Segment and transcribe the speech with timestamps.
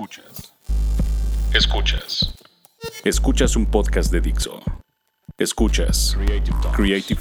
[0.00, 0.54] Escuchas.
[1.52, 2.34] Escuchas.
[3.04, 4.58] Escuchas un podcast de Dixo.
[5.36, 6.56] Escuchas Creative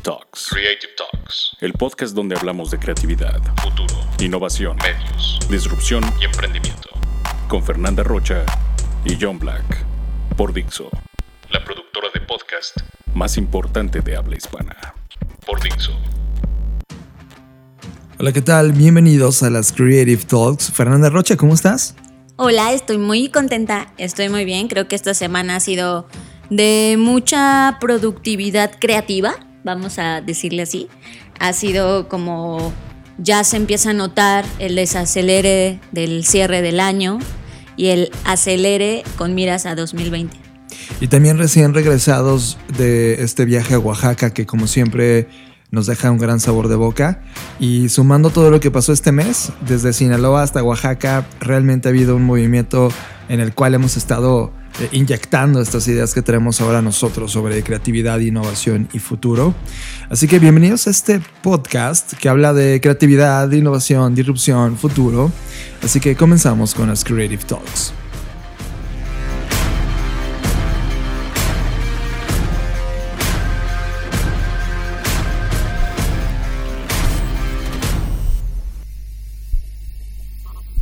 [0.02, 0.48] Talks.
[0.50, 1.58] Creative Talks.
[1.60, 6.90] El podcast donde hablamos de creatividad, futuro, innovación, medios, disrupción y emprendimiento.
[7.50, 8.46] Con Fernanda Rocha
[9.04, 9.86] y John Black.
[10.38, 10.90] Por Dixo.
[11.50, 12.78] La productora de podcast
[13.14, 14.96] más importante de habla hispana.
[15.46, 15.92] Por Dixo.
[18.20, 18.72] Hola, ¿qué tal?
[18.72, 20.72] Bienvenidos a las Creative Talks.
[20.72, 21.94] Fernanda Rocha, ¿cómo estás?
[22.42, 24.70] Hola, estoy muy contenta, estoy muy bien.
[24.70, 26.08] Creo que esta semana ha sido
[26.50, 30.88] de mucha productividad creativa, vamos a decirle así.
[31.38, 32.72] Ha sido como
[33.18, 37.20] ya se empieza a notar el desacelere del cierre del año
[37.76, 40.38] y el acelere con miras a 2020.
[41.02, 45.28] Y también recién regresados de este viaje a Oaxaca que como siempre
[45.72, 47.22] nos deja un gran sabor de boca.
[47.60, 52.16] Y sumando todo lo que pasó este mes, desde Sinaloa hasta Oaxaca, realmente ha habido
[52.16, 52.90] un movimiento
[53.28, 58.20] en el cual hemos estado eh, inyectando estas ideas que tenemos ahora nosotros sobre creatividad,
[58.20, 59.54] innovación y futuro.
[60.10, 65.32] Así que bienvenidos a este podcast que habla de creatividad, innovación, disrupción, futuro.
[65.84, 67.94] Así que comenzamos con las Creative Talks.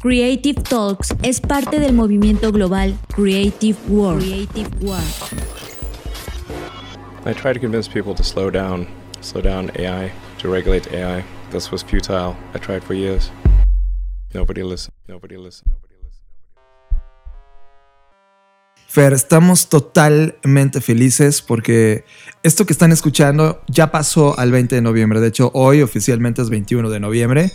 [0.00, 4.22] Creative Talks es parte del movimiento global Creative World.
[4.22, 5.04] Creative World.
[7.24, 8.88] I try to convince people to slow down,
[9.20, 11.24] slow down AI, to regulate AI.
[11.50, 12.36] This was futile.
[12.54, 13.30] I tried for years.
[14.34, 14.94] Nobody listened.
[15.06, 15.70] Nobody listened.
[15.70, 16.26] Nobody listened.
[18.88, 22.04] Fer, estamos totalmente felices porque
[22.42, 25.20] esto que están escuchando ya pasó al 20 de noviembre.
[25.20, 27.52] De hecho, hoy oficialmente es 21 de noviembre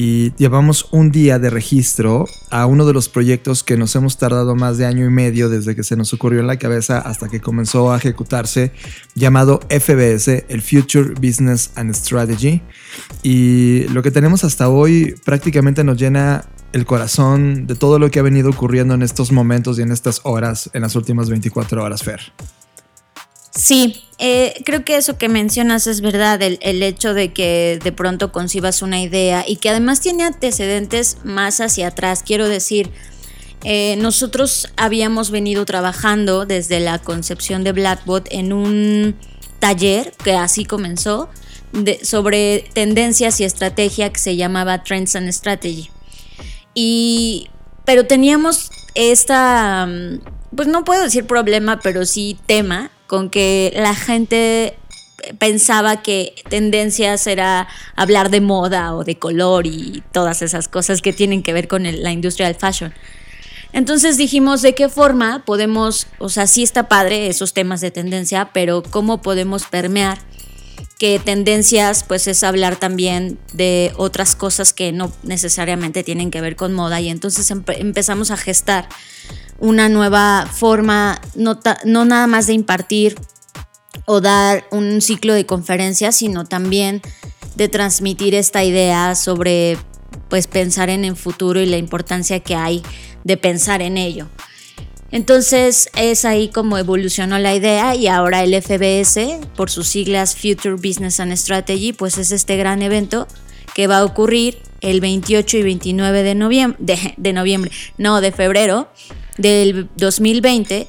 [0.00, 4.54] y llevamos un día de registro a uno de los proyectos que nos hemos tardado
[4.54, 7.40] más de año y medio desde que se nos ocurrió en la cabeza hasta que
[7.40, 8.70] comenzó a ejecutarse,
[9.16, 12.62] llamado FBS, el Future Business and Strategy.
[13.24, 18.20] Y lo que tenemos hasta hoy prácticamente nos llena el corazón de todo lo que
[18.20, 22.04] ha venido ocurriendo en estos momentos y en estas horas, en las últimas 24 horas,
[22.04, 22.20] Fer.
[23.50, 28.30] Sí, eh, creo que eso que mencionas es verdad, el, hecho de que de pronto
[28.30, 32.22] concibas una idea y que además tiene antecedentes más hacia atrás.
[32.24, 32.90] Quiero decir,
[33.64, 39.16] eh, nosotros habíamos venido trabajando desde la concepción de Blackbot en un
[39.60, 41.28] taller que así comenzó
[42.02, 45.90] sobre tendencias y estrategia que se llamaba Trends and Strategy.
[46.74, 47.50] Y,
[47.84, 50.20] pero teníamos esta, mm,
[50.56, 54.76] pues no puedo decir problema, pero sí tema con que la gente
[55.38, 61.12] pensaba que tendencias era hablar de moda o de color y todas esas cosas que
[61.12, 62.94] tienen que ver con la industria del fashion.
[63.72, 68.50] Entonces dijimos de qué forma podemos, o sea, sí está padre esos temas de tendencia,
[68.52, 70.18] pero cómo podemos permear
[70.98, 76.56] que tendencias pues es hablar también de otras cosas que no necesariamente tienen que ver
[76.56, 78.88] con moda y entonces empezamos a gestar
[79.60, 83.16] una nueva forma, no, no nada más de impartir
[84.06, 87.00] o dar un ciclo de conferencias, sino también
[87.54, 89.78] de transmitir esta idea sobre
[90.28, 92.82] pues pensar en el futuro y la importancia que hay
[93.24, 94.28] de pensar en ello.
[95.10, 100.74] Entonces es ahí como evolucionó la idea y ahora el FBS, por sus siglas Future
[100.74, 103.26] Business and Strategy, pues es este gran evento
[103.74, 108.88] que va a ocurrir el 28 y 29 de noviembre, de noviembre, no, de febrero,
[109.38, 110.88] del 2020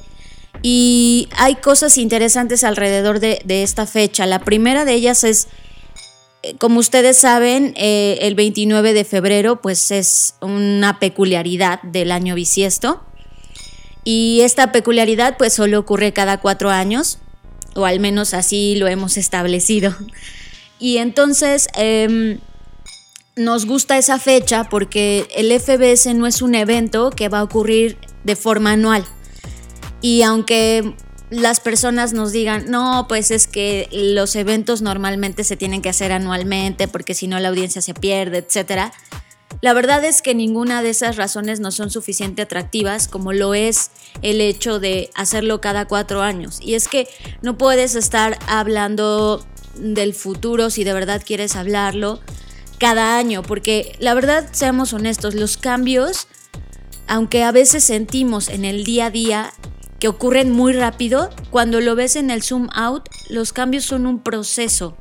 [0.62, 4.26] y hay cosas interesantes alrededor de, esta fecha.
[4.26, 5.48] La primera de ellas es,
[6.42, 12.34] eh, como ustedes saben, eh, el 29 de febrero pues es una peculiaridad del año
[12.34, 13.02] bisiesto
[14.04, 17.18] y esta peculiaridad pues solo ocurre cada cuatro años
[17.74, 19.94] o al menos así lo hemos establecido.
[20.78, 21.68] Y entonces...
[21.74, 22.40] Em,
[23.36, 27.96] nos gusta esa fecha porque el FBS no es un evento que va a ocurrir
[28.24, 29.04] de forma anual.
[30.02, 30.94] Y aunque
[31.30, 36.12] las personas nos digan, no, pues es que los eventos normalmente se tienen que hacer
[36.12, 38.92] anualmente porque si no la audiencia se pierde, etc.
[39.62, 43.90] La verdad es que ninguna de esas razones no son suficientemente atractivas como lo es
[44.22, 46.60] el hecho de hacerlo cada cuatro años.
[46.62, 47.08] Y es que
[47.42, 49.44] no puedes estar hablando
[49.76, 52.20] del futuro si de verdad quieres hablarlo
[52.78, 56.26] cada año, porque la verdad, seamos honestos, los cambios,
[57.06, 59.52] aunque a veces sentimos en el día a día
[59.98, 64.22] que ocurren muy rápido, cuando lo ves en el zoom out, los cambios son un
[64.22, 64.96] proceso.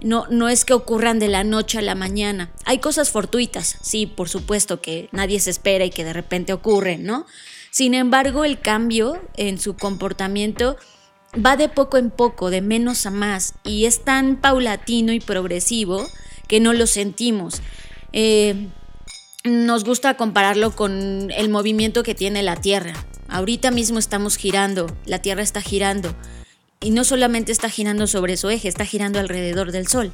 [0.00, 2.50] No, no es que ocurran de la noche a la mañana.
[2.64, 7.04] Hay cosas fortuitas, sí, por supuesto, que nadie se espera y que de repente ocurren,
[7.04, 7.26] ¿no?
[7.70, 10.76] Sin embargo, el cambio en su comportamiento
[11.34, 16.06] va de poco en poco, de menos a más, y es tan paulatino y progresivo
[16.46, 17.60] que no lo sentimos.
[18.12, 18.68] Eh,
[19.44, 22.94] nos gusta compararlo con el movimiento que tiene la Tierra.
[23.28, 26.14] Ahorita mismo estamos girando, la Tierra está girando.
[26.80, 30.12] Y no solamente está girando sobre su eje, está girando alrededor del Sol.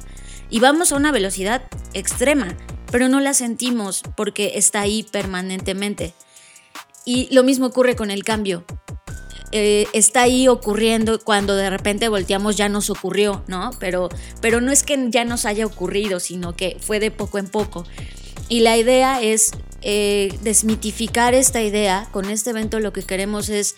[0.49, 1.63] Y vamos a una velocidad
[1.93, 2.55] extrema,
[2.91, 6.13] pero no la sentimos porque está ahí permanentemente.
[7.05, 8.65] Y lo mismo ocurre con el cambio.
[9.51, 13.71] Eh, está ahí ocurriendo cuando de repente volteamos ya nos ocurrió, ¿no?
[13.79, 14.09] Pero,
[14.41, 17.85] pero no es que ya nos haya ocurrido, sino que fue de poco en poco.
[18.49, 19.51] Y la idea es
[19.81, 22.07] eh, desmitificar esta idea.
[22.11, 23.75] Con este evento lo que queremos es,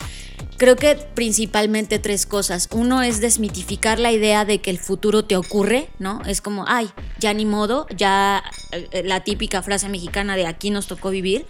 [0.58, 2.68] creo que principalmente tres cosas.
[2.72, 6.22] Uno es desmitificar la idea de que el futuro te ocurre, ¿no?
[6.26, 6.90] Es como, ay,
[7.20, 11.46] ya ni modo, ya eh, la típica frase mexicana de aquí nos tocó vivir.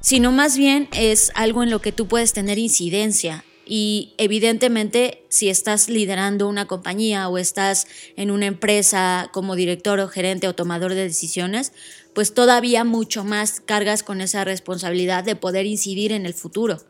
[0.00, 3.44] Sino más bien es algo en lo que tú puedes tener incidencia.
[3.64, 7.86] Y evidentemente, si estás liderando una compañía o estás
[8.16, 11.72] en una empresa como director o gerente o tomador de decisiones,
[12.12, 16.82] pues todavía mucho más cargas con esa responsabilidad de poder incidir en el futuro.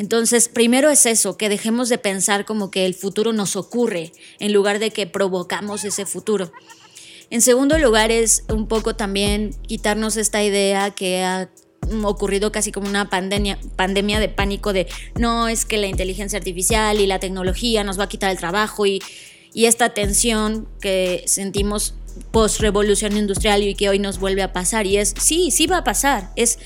[0.00, 4.54] Entonces, primero es eso, que dejemos de pensar como que el futuro nos ocurre en
[4.54, 6.52] lugar de que provocamos ese futuro.
[7.28, 11.50] En segundo lugar es un poco también quitarnos esta idea que ha
[12.02, 14.86] ocurrido casi como una pandemia, pandemia de pánico de
[15.18, 18.86] no, es que la inteligencia artificial y la tecnología nos va a quitar el trabajo
[18.86, 19.02] y,
[19.54, 21.94] esta tensión que sentimos
[22.30, 24.86] post-revolución industrial y que hoy nos vuelve a pasar.
[24.86, 26.58] Y es, sí, sí va a pasar, es,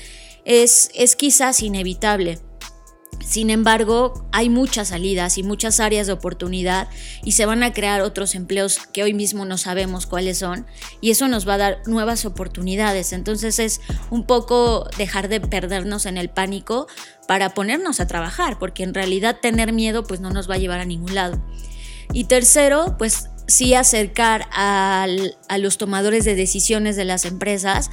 [0.45, 2.39] es, es quizás inevitable.
[3.23, 6.87] Sin embargo, hay muchas salidas y muchas áreas de oportunidad
[7.23, 10.65] y se van a crear otros empleos que hoy mismo no sabemos cuáles son
[11.01, 13.13] y eso nos va a dar nuevas oportunidades.
[13.13, 13.81] Entonces es
[14.11, 16.87] un poco dejar de perdernos en el pánico
[17.27, 20.79] para ponernos a trabajar, porque en realidad tener miedo pues no nos va a llevar
[20.79, 21.43] a ningún lado.
[22.13, 25.07] Y tercero, pues sí acercar a
[25.57, 27.89] los tomadores de decisiones de las empresas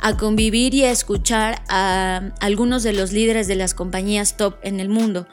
[0.00, 4.80] a convivir y a escuchar a algunos de los líderes de las compañías top en
[4.80, 5.26] el mundo.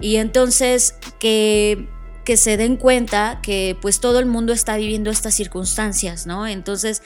[0.00, 1.88] Y entonces que,
[2.24, 6.46] que se den cuenta que pues todo el mundo está viviendo estas circunstancias, ¿no?
[6.46, 7.02] Entonces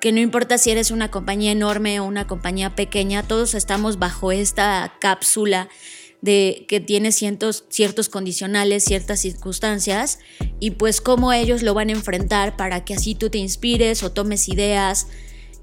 [0.00, 4.32] que no importa si eres una compañía enorme o una compañía pequeña, todos estamos bajo
[4.32, 5.68] esta cápsula
[6.22, 10.18] de que tiene ciertos, ciertos condicionales, ciertas circunstancias
[10.58, 14.12] y pues cómo ellos lo van a enfrentar para que así tú te inspires o
[14.12, 15.06] tomes ideas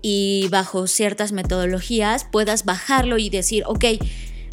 [0.02, 3.86] y bajo ciertas metodologías puedas bajarlo y decir, ok,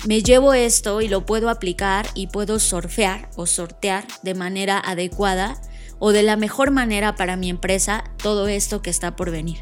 [0.06, 5.60] me llevo esto y lo puedo aplicar y puedo surfear o sortear de manera adecuada
[5.98, 9.58] o de la mejor manera para mi empresa todo esto que está por venir.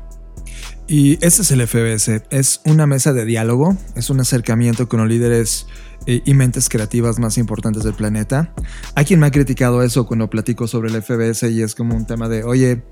[0.89, 5.09] Y ese es el FBS, es una mesa de diálogo, es un acercamiento con los
[5.09, 5.67] líderes
[6.07, 8.53] eh, y mentes creativas más importantes del planeta.
[8.95, 12.07] Hay quien me ha criticado eso cuando platico sobre el FBS y es como un
[12.07, 12.83] tema de, oye,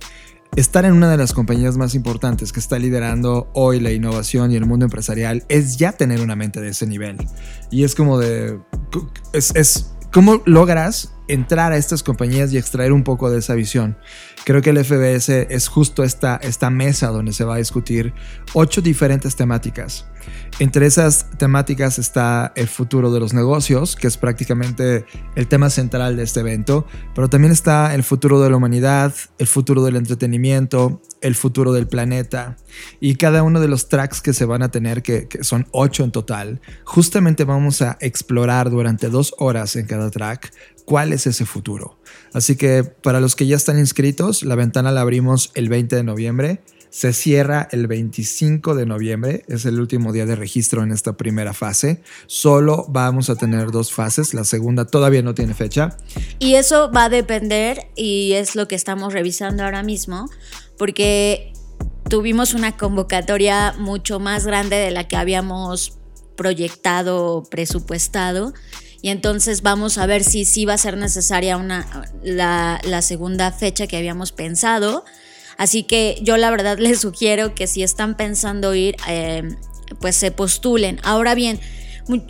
[0.57, 4.57] estar en una de las compañías más importantes que está liderando hoy la innovación y
[4.57, 7.16] el mundo empresarial es ya tener una mente de ese nivel.
[7.71, 8.59] Y es como de,
[9.33, 13.97] es, es ¿cómo logras entrar a estas compañías y extraer un poco de esa visión.
[14.45, 18.13] Creo que el FBS es justo esta, esta mesa donde se va a discutir
[18.55, 20.07] ocho diferentes temáticas.
[20.59, 26.17] Entre esas temáticas está el futuro de los negocios, que es prácticamente el tema central
[26.17, 31.01] de este evento, pero también está el futuro de la humanidad, el futuro del entretenimiento,
[31.23, 32.57] el futuro del planeta
[32.99, 36.05] y cada uno de los tracks que se van a tener, que, que son ocho
[36.05, 40.53] en total, justamente vamos a explorar durante dos horas en cada track
[40.90, 42.00] cuál es ese futuro.
[42.32, 46.02] Así que para los que ya están inscritos, la ventana la abrimos el 20 de
[46.02, 46.62] noviembre.
[46.88, 51.52] Se cierra el 25 de noviembre, es el último día de registro en esta primera
[51.52, 52.02] fase.
[52.26, 55.97] Solo vamos a tener dos fases, la segunda todavía no tiene fecha.
[56.40, 60.28] Y eso va a depender, y es lo que estamos revisando ahora mismo,
[60.76, 61.52] porque
[62.09, 66.00] tuvimos una convocatoria mucho más grande de la que habíamos
[66.35, 68.54] proyectado, presupuestado
[69.02, 73.87] y entonces vamos a ver si sí va a ser necesaria una, la, segunda fecha
[73.87, 75.04] que habíamos pensado.
[75.57, 79.57] Así que yo la verdad les sugiero que si están pensando ir, eh,
[80.00, 81.00] pues se postulen.
[81.02, 81.61] Ahora bien,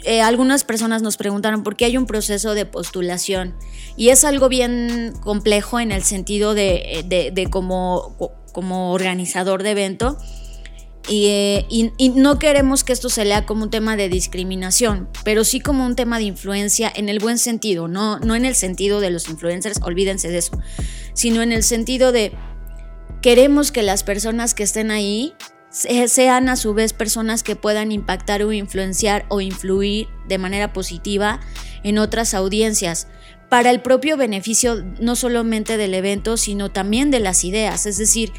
[0.05, 3.55] eh, algunas personas nos preguntaron por qué hay un proceso de postulación
[3.97, 8.17] y es algo bien complejo en el sentido de, de, como,
[8.53, 10.19] como organizador de evento.
[11.09, 15.61] Eh, y, no queremos que esto se lea como un tema de discriminación, pero sí
[15.61, 19.11] como un tema de influencia en el buen sentido, no, no en el sentido de
[19.11, 20.61] los influencers, olvídense de eso,
[21.15, 22.33] sino en el sentido de
[23.23, 25.35] queremos que las personas que estén ahí
[25.71, 31.41] sean a su vez personas que puedan impactar o influenciar o influir de manera positiva
[31.85, 33.07] en otras audiencias
[33.49, 37.87] para el propio beneficio no solamente del evento, sino también de las ideas.
[37.87, 38.33] Es decir,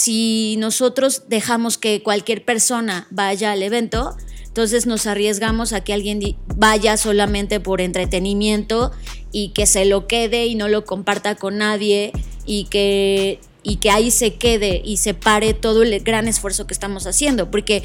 [0.00, 4.16] si nosotros dejamos que cualquier persona vaya al evento,
[4.46, 6.20] entonces nos arriesgamos a que alguien
[6.56, 8.92] vaya solamente por entretenimiento
[9.30, 12.12] y que se lo quede y no lo comparta con nadie
[12.46, 16.72] y que y que ahí se quede y se pare todo el gran esfuerzo que
[16.72, 17.82] estamos haciendo, porque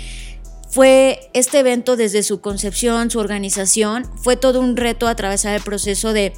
[0.69, 6.13] fue este evento desde su concepción, su organización, fue todo un reto atravesar el proceso
[6.13, 6.31] de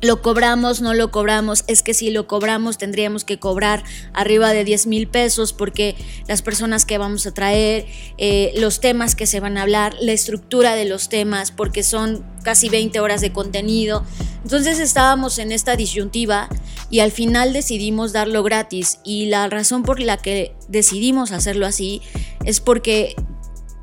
[0.00, 4.64] lo cobramos, no lo cobramos, es que si lo cobramos tendríamos que cobrar arriba de
[4.64, 7.86] 10 mil pesos porque las personas que vamos a traer,
[8.16, 12.24] eh, los temas que se van a hablar, la estructura de los temas, porque son
[12.42, 14.04] casi 20 horas de contenido.
[14.42, 16.48] Entonces estábamos en esta disyuntiva
[16.90, 22.00] y al final decidimos darlo gratis y la razón por la que decidimos hacerlo así
[22.44, 23.16] es porque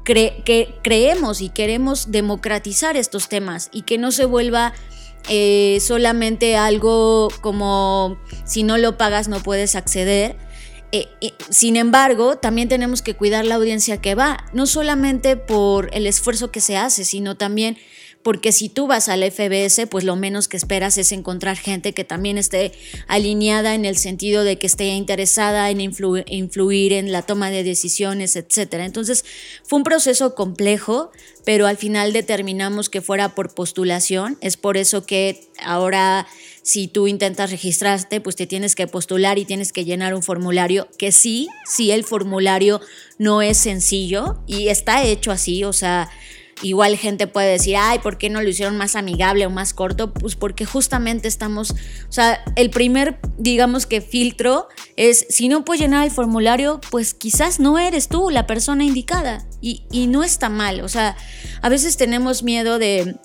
[0.06, 4.74] que creemos y queremos democratizar estos temas y que no se vuelva
[5.30, 10.38] eh, solamente algo como si no lo pagas no puedes acceder.
[10.92, 11.08] Eh,
[11.50, 16.52] sin embargo, también tenemos que cuidar la audiencia que va, no solamente por el esfuerzo
[16.52, 17.78] que se hace, sino también
[18.26, 22.04] porque si tú vas al FBS, pues lo menos que esperas es encontrar gente que
[22.04, 22.72] también esté
[23.08, 28.36] alineada en el sentido de que esté interesada en influir en la toma de decisiones,
[28.36, 28.78] etc.
[28.80, 29.26] Entonces,
[29.64, 31.12] fue un proceso complejo,
[31.46, 34.40] pero al final determinamos que fuera por postulación.
[34.42, 36.26] Es por eso que ahora
[36.64, 40.88] si tú intentas registrarte, pues te tienes que postular y tienes que llenar un formulario,
[40.98, 42.82] que sí, sí el formulario
[43.20, 46.10] no es sencillo y está hecho así, o sea,
[46.62, 50.14] Igual gente puede decir, ay, ¿por qué no lo hicieron más amigable o más corto?
[50.14, 55.82] Pues porque justamente estamos, o sea, el primer, digamos que filtro es, si no puedes
[55.82, 59.46] llenar el formulario, pues quizás no eres tú la persona indicada.
[59.62, 61.18] Y, y no está mal, o sea,
[61.62, 63.16] a veces tenemos miedo de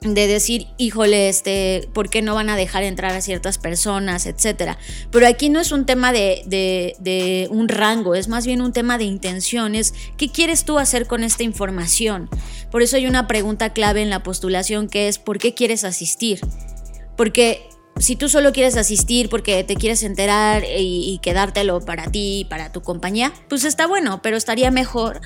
[0.00, 4.78] de decir, híjole, este, ¿por qué no van a dejar entrar a ciertas personas, etcétera?
[5.10, 8.98] Pero aquí no es un tema de, de, un rango, es más bien un tema
[8.98, 9.94] de intenciones.
[10.16, 12.28] ¿Qué quieres tú hacer con esta información?
[12.70, 16.40] Por eso hay una pregunta clave en la postulación que es, ¿por qué quieres asistir?
[17.16, 22.46] Porque si tú solo quieres asistir porque te quieres enterar y, y quedártelo para ti,
[22.50, 25.20] para tu compañía, pues está bueno, pero estaría mejor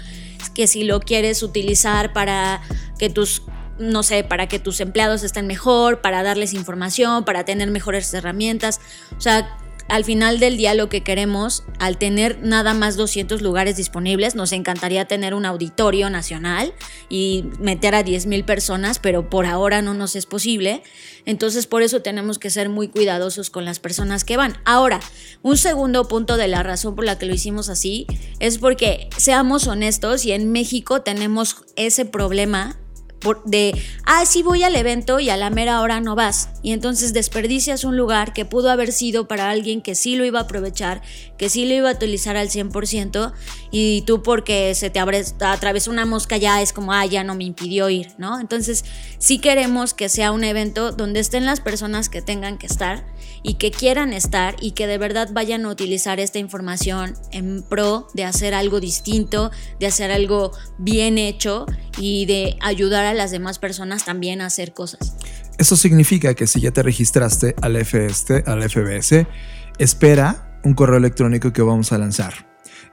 [0.55, 2.63] que si lo quieres utilizar para
[2.99, 3.43] que tus
[3.81, 8.81] no sé, para que tus empleados estén mejor, para darles información, para tener mejores herramientas.
[9.17, 9.57] O sea,
[9.91, 14.53] al final del día lo que queremos, al tener nada más 200 lugares disponibles, nos
[14.53, 16.73] encantaría tener un auditorio nacional
[17.09, 20.85] y meter a 10 mil personas, pero por ahora no nos es posible.
[21.27, 24.59] Entonces por eso tenemos que ser muy cuidadosos con las personas que van.
[24.65, 25.01] Ahora,
[25.43, 28.07] un segundo punto de la razón por la que lo hicimos así
[28.39, 32.79] es porque, seamos honestos, y en México tenemos ese problema
[33.45, 33.73] de,
[34.05, 36.49] ah, sí voy al evento y a la mera hora no vas.
[36.63, 40.41] Y entonces desperdicias un lugar que pudo haber sido para alguien que sí lo iba
[40.41, 41.03] a aprovechar,
[41.37, 43.33] que sí lo iba a utilizar al 100%
[43.71, 47.45] y tú porque se te atravesó una mosca ya es como, ah, ya no me
[47.45, 48.41] impidió ir, ¿no?
[48.41, 48.85] Entonces
[49.19, 53.05] sí queremos que sea un evento donde estén las personas que tengan que estar
[53.43, 58.09] y que quieran estar y que de verdad vayan a utilizar esta información en pro
[58.13, 63.59] de hacer algo distinto, de hacer algo bien hecho y de ayudar a las demás
[63.59, 65.15] personas también a hacer cosas.
[65.59, 69.27] Eso significa que si ya te registraste al, FST, al FBS,
[69.79, 72.50] espera un correo electrónico que vamos a lanzar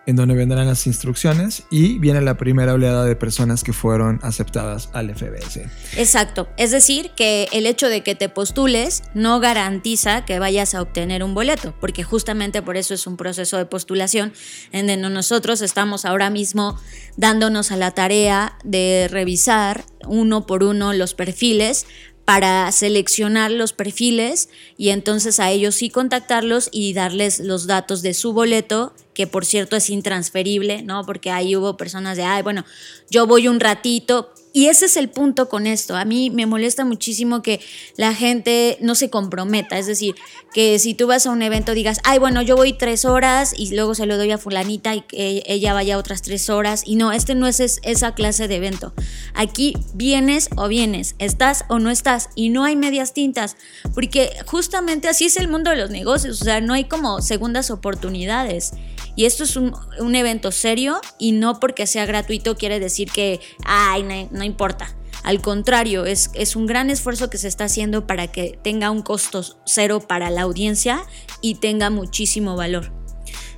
[0.07, 4.89] en donde vendrán las instrucciones y viene la primera oleada de personas que fueron aceptadas
[4.93, 5.59] al FBS.
[5.97, 10.81] Exacto, es decir, que el hecho de que te postules no garantiza que vayas a
[10.81, 14.33] obtener un boleto, porque justamente por eso es un proceso de postulación
[14.71, 16.79] en donde nosotros estamos ahora mismo
[17.17, 21.85] dándonos a la tarea de revisar uno por uno los perfiles
[22.23, 28.13] para seleccionar los perfiles y entonces a ellos sí contactarlos y darles los datos de
[28.13, 31.03] su boleto que por cierto es intransferible, ¿no?
[31.03, 32.65] Porque ahí hubo personas de, ay, bueno,
[33.09, 35.95] yo voy un ratito, y ese es el punto con esto.
[35.95, 37.59] A mí me molesta muchísimo que
[37.95, 39.77] la gente no se comprometa.
[39.77, 40.15] Es decir,
[40.51, 43.75] que si tú vas a un evento digas, ay, bueno, yo voy tres horas y
[43.75, 46.81] luego se lo doy a fulanita y que ella vaya otras tres horas.
[46.88, 48.93] Y no, este no es esa clase de evento.
[49.36, 53.57] Aquí vienes o vienes, estás o no estás y no hay medias tintas.
[53.93, 56.41] Porque justamente así es el mundo de los negocios.
[56.41, 58.71] O sea, no hay como segundas oportunidades.
[59.17, 59.74] Y esto es un,
[60.15, 64.95] evento serio y no porque sea gratuito quiere decir que, ay, no, importa.
[65.24, 69.01] Al contrario, es, es, un gran esfuerzo que se está haciendo para que tenga un
[69.01, 71.01] costo cero para la audiencia
[71.41, 72.93] y tenga muchísimo valor.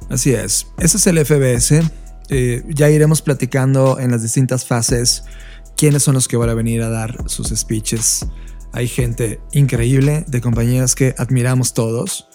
[0.10, 0.68] Así es.
[0.78, 1.82] Ese es el FBS.
[2.30, 5.26] Eh, ya iremos platicando en las distintas fases
[5.76, 8.26] quiénes son los que van a venir a dar sus speeches.
[8.72, 12.29] Hay gente increíble de compañías que admiramos todos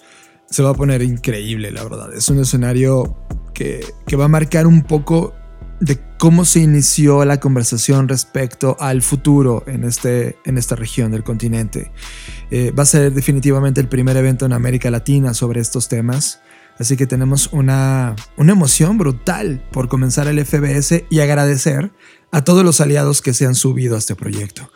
[0.55, 2.15] se va a poner increíble, la verdad.
[2.15, 3.17] Es un escenario
[3.55, 3.85] que,
[4.17, 5.35] va a marcar un poco
[5.81, 11.25] de cómo se inició la conversación respecto al futuro en, este, en esta región del
[11.25, 11.91] continente.
[12.53, 16.41] Eh, va a ser definitivamente el primer evento en América Latina sobre estos temas.
[16.79, 21.91] Así que tenemos una, una emoción brutal por comenzar el FBS y agradecer
[22.31, 24.71] a todos los aliados que se han subido a este proyecto.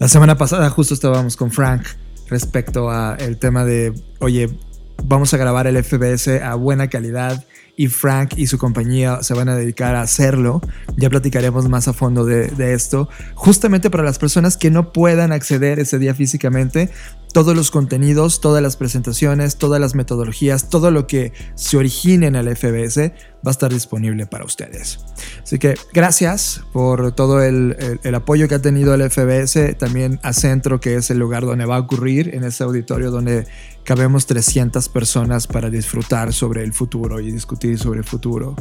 [0.00, 1.82] La semana pasada justo estábamos con Frank
[2.28, 4.58] respecto a el tema de, oye,
[5.04, 7.44] vamos a grabar el FBS a buena calidad
[7.80, 10.60] y Frank y su compañía se van a dedicar a hacerlo.
[10.96, 13.08] Ya platicaremos más a fondo de, esto.
[13.34, 16.90] Justamente para las personas que no puedan acceder ese día físicamente,
[17.32, 22.34] todos los contenidos, todas las presentaciones, todas las metodologías, todo lo que se origine en
[22.34, 23.12] el FBS
[23.46, 24.98] va a estar disponible para ustedes.
[25.42, 30.80] Así que gracias por todo el, apoyo que ha tenido el FBS, también a Centro,
[30.80, 33.46] que es el lugar donde va a ocurrir, en ese auditorio donde
[33.84, 38.56] cabemos 300 personas para disfrutar sobre el futuro y discutir sobre el futuro.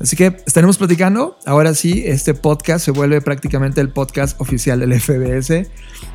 [0.00, 1.36] Así que estaremos platicando.
[1.44, 5.68] Ahora sí, este podcast se vuelve prácticamente el podcast oficial del FBS.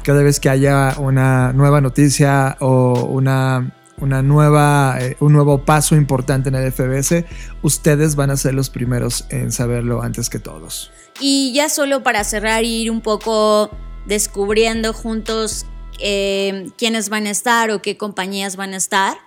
[0.04, 5.96] Cada vez que haya una nueva noticia o una, una nueva, eh, un nuevo paso
[5.96, 7.26] importante en el FBS,
[7.62, 10.92] ustedes van a ser los primeros en saberlo antes que todos.
[11.20, 13.70] Y ya solo para cerrar, ir un poco
[14.06, 15.66] descubriendo juntos
[16.00, 19.18] eh, quiénes van a estar o qué compañías van a estar.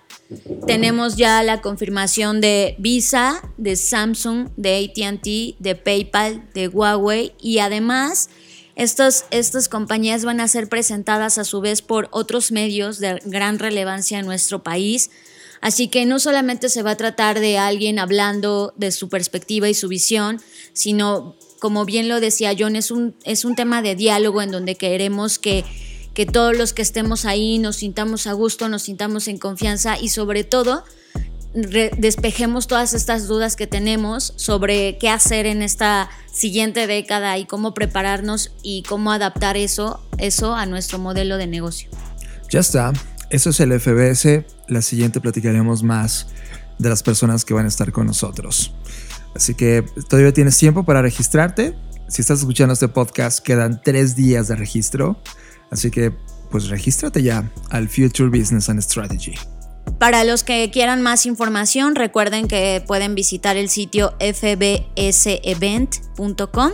[0.65, 7.59] Tenemos ya la confirmación de Visa, de Samsung, de ATT, de PayPal, de Huawei y
[7.59, 8.29] además
[8.75, 13.57] estas, estas compañías van a ser presentadas a su vez por otros medios de gran
[13.57, 15.09] relevancia en nuestro país.
[15.61, 19.73] Así que no solamente se va a tratar de alguien hablando de su perspectiva y
[19.73, 20.39] su visión,
[20.73, 24.75] sino, como bien lo decía John, es un, es un tema de diálogo en donde
[24.75, 25.65] queremos que
[26.17, 30.09] que todos los que estemos ahí nos sintamos a gusto, nos sintamos en confianza y
[30.09, 30.83] sobre todo
[31.53, 37.75] despejemos todas estas dudas que tenemos sobre qué hacer en esta siguiente década y cómo
[37.75, 41.87] prepararnos y cómo adaptar eso, eso a nuestro modelo de negocio.
[42.49, 42.93] Ya está,
[43.29, 44.43] eso es el FBS.
[44.67, 46.29] La siguiente platicaremos más
[46.79, 48.73] de las personas que van a estar con nosotros.
[49.35, 51.75] Así que todavía tienes tiempo para registrarte.
[52.07, 55.21] Si estás escuchando este podcast, quedan tres días de registro.
[55.71, 56.11] Así que,
[56.51, 59.35] pues regístrate ya al Future Business and Strategy.
[59.99, 66.71] Para los que quieran más información, recuerden que pueden visitar el sitio fbsevent.com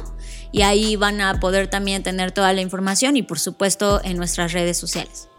[0.51, 4.51] y ahí van a poder también tener toda la información y por supuesto en nuestras
[4.53, 5.29] redes sociales.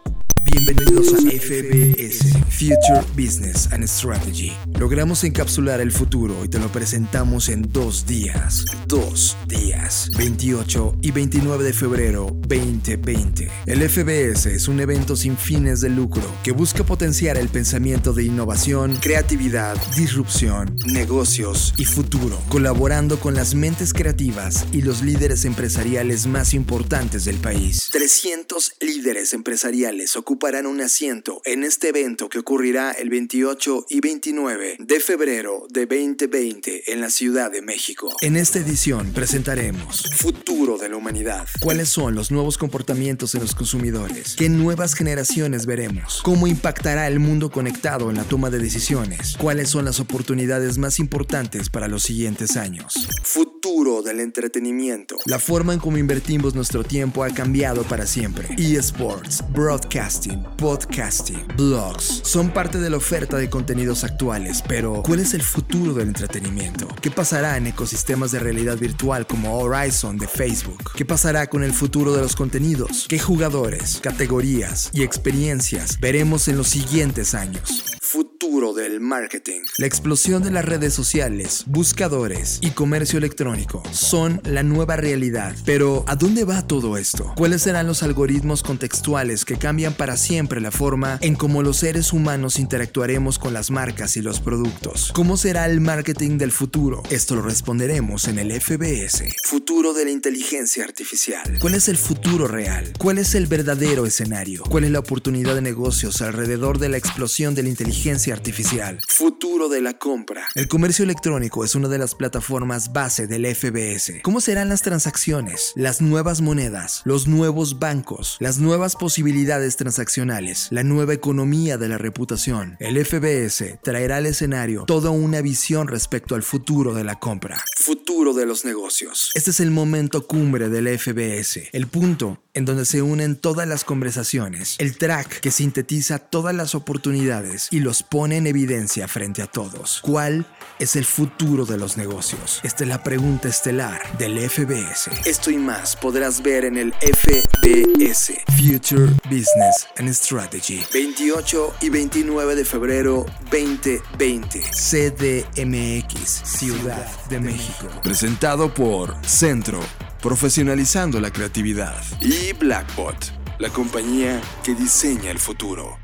[0.41, 4.53] Bienvenidos a FBS, Future Business and Strategy.
[4.79, 8.65] Logramos encapsular el futuro y te lo presentamos en dos días.
[8.87, 13.51] Dos días, 28 y 29 de febrero 2020.
[13.65, 18.23] El FBS es un evento sin fines de lucro que busca potenciar el pensamiento de
[18.23, 26.27] innovación, creatividad, disrupción, negocios y futuro, colaborando con las mentes creativas y los líderes empresariales
[26.27, 27.89] más importantes del país.
[27.91, 34.77] 300 líderes empresariales ocuparán un asiento en este evento que ocurrirá el 28 y 29
[34.79, 38.11] de febrero de 2020 en la Ciudad de México.
[38.21, 41.47] En esta edición presentaremos Futuro de la Humanidad.
[41.59, 44.35] ¿Cuáles son los nuevos comportamientos en los consumidores?
[44.35, 46.21] ¿Qué nuevas generaciones veremos?
[46.23, 49.37] ¿Cómo impactará el mundo conectado en la toma de decisiones?
[49.37, 53.07] ¿Cuáles son las oportunidades más importantes para los siguientes años?
[53.21, 55.17] Futuro del entretenimiento.
[55.25, 58.47] La forma en cómo invertimos nuestro tiempo ha cambiado para siempre.
[58.57, 60.14] eSports, Broadcasting
[60.57, 65.93] podcasting, blogs son parte de la oferta de contenidos actuales, pero ¿cuál es el futuro
[65.93, 66.87] del entretenimiento?
[67.01, 70.91] ¿Qué pasará en ecosistemas de realidad virtual como Horizon de Facebook?
[70.95, 73.05] ¿Qué pasará con el futuro de los contenidos?
[73.09, 77.83] ¿Qué jugadores, categorías y experiencias veremos en los siguientes años?
[78.15, 79.63] Futuro del marketing.
[79.77, 85.53] La explosión de las redes sociales, buscadores y comercio electrónico son la nueva realidad.
[85.65, 87.33] Pero, ¿a dónde va todo esto?
[87.35, 92.13] ¿Cuáles serán los algoritmos contextuales que cambian para siempre la forma en cómo los seres
[92.13, 95.11] humanos interactuaremos con las marcas y los productos?
[95.13, 97.03] ¿Cómo será el marketing del futuro?
[97.09, 99.25] Esto lo responderemos en el FBS.
[99.43, 101.59] Futuro de la inteligencia artificial.
[101.59, 102.93] ¿Cuál es el futuro real?
[102.97, 104.63] ¿Cuál es el verdadero escenario?
[104.63, 108.99] ¿Cuál es la oportunidad de negocios alrededor de la explosión de la inteligencia artificial?
[109.07, 110.45] Futuro de la compra.
[110.53, 114.21] El comercio electrónico es una de las plataformas base del FBS.
[114.21, 115.73] ¿Cómo serán las transacciones?
[115.75, 121.97] Las nuevas monedas, los nuevos bancos, las nuevas posibilidades transaccionales, la nueva economía de la
[121.97, 122.77] reputación.
[122.79, 127.63] El FBS traerá al escenario toda una visión respecto al futuro de la compra.
[127.75, 129.31] Futuro de los negocios.
[129.33, 133.83] Este es el momento cumbre del FBS, el punto en donde se unen todas las
[133.83, 139.47] conversaciones, el track que sintetiza todas las oportunidades y los pone en evidencia frente a
[139.47, 139.99] todos.
[140.01, 140.45] ¿Cuál
[140.79, 142.59] es el futuro de los negocios?
[142.63, 145.11] Esta es la pregunta estelar del FBS.
[145.25, 152.55] Esto y más podrás ver en el FBS, Future Business and Strategy, 28 y 29
[152.55, 157.87] de febrero 2020, CDMX, Ciudad de México.
[158.03, 159.79] Presentado por Centro
[160.25, 162.03] profesionalizando la creatividad.
[162.19, 163.15] Y Blackbot,
[163.59, 165.99] la compañía que diseña el futuro.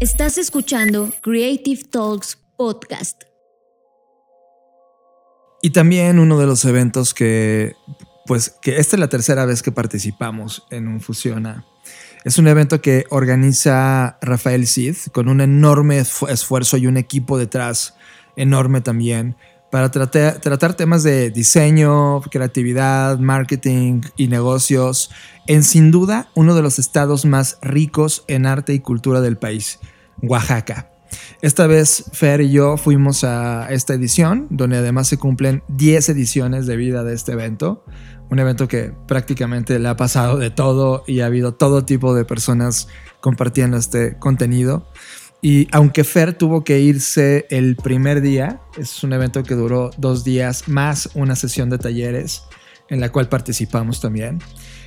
[0.00, 3.22] Estás escuchando Creative Talks Podcast.
[5.62, 7.74] Y también uno de los eventos que,
[8.26, 11.64] pues, que esta es la tercera vez que participamos en un Fusiona.
[12.24, 17.94] Es un evento que organiza Rafael Cid con un enorme esfuerzo y un equipo detrás
[18.36, 19.36] enorme también
[19.74, 25.10] para tratar, temas de diseño, creatividad, marketing y negocios
[25.48, 29.80] en sin duda uno de los estados más ricos en arte y cultura del país,
[30.22, 30.92] Oaxaca.
[31.42, 36.66] Esta vez Fer y yo fuimos a esta edición, donde además se cumplen 10 ediciones
[36.66, 37.84] de vida de este evento.
[38.30, 42.24] Un evento que prácticamente le ha pasado de todo y ha habido todo tipo de
[42.24, 42.86] personas
[43.20, 44.86] compartiendo este contenido.
[45.44, 50.24] Y aunque Fer tuvo que irse el primer día, es un evento que duró dos
[50.24, 52.44] días más una sesión de talleres
[52.88, 54.38] en la cual participamos también.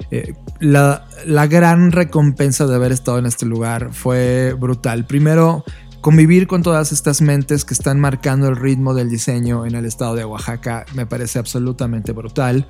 [0.10, 1.06] Eh, la,
[1.46, 5.06] gran recompensa de haber estado en este lugar fue brutal.
[5.06, 5.64] Primero,
[6.02, 10.16] convivir con todas estas mentes que están marcando el ritmo del diseño en el estado
[10.16, 12.68] de Oaxaca me parece absolutamente brutal.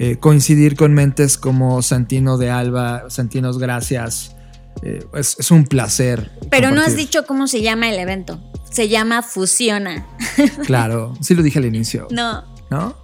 [0.00, 4.34] Eh, coincidir con mentes como Santino de Alba, Santinos Gracias,
[4.82, 6.30] eh, es, un placer.
[6.50, 8.40] Pero no has dicho cómo se llama el evento.
[8.70, 10.06] Se llama Fusiona.
[10.64, 12.06] Claro, sí lo dije al inicio.
[12.10, 12.44] No.
[12.70, 12.96] ¿No?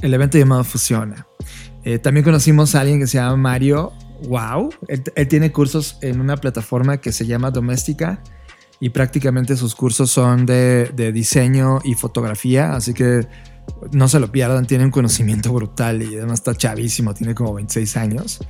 [0.00, 1.26] El evento llamado Fusiona.
[1.84, 3.92] Eh, también conocimos a alguien que se llama Mario.
[4.28, 4.72] Wow.
[4.88, 8.22] Él, tiene cursos en una plataforma que se llama Doméstica
[8.78, 12.74] y prácticamente sus cursos son de, de diseño y fotografía.
[12.74, 13.26] Así que
[13.90, 14.66] no se lo pierdan.
[14.66, 17.14] Tiene un conocimiento brutal y además está chavísimo.
[17.14, 18.40] Tiene como 26 años.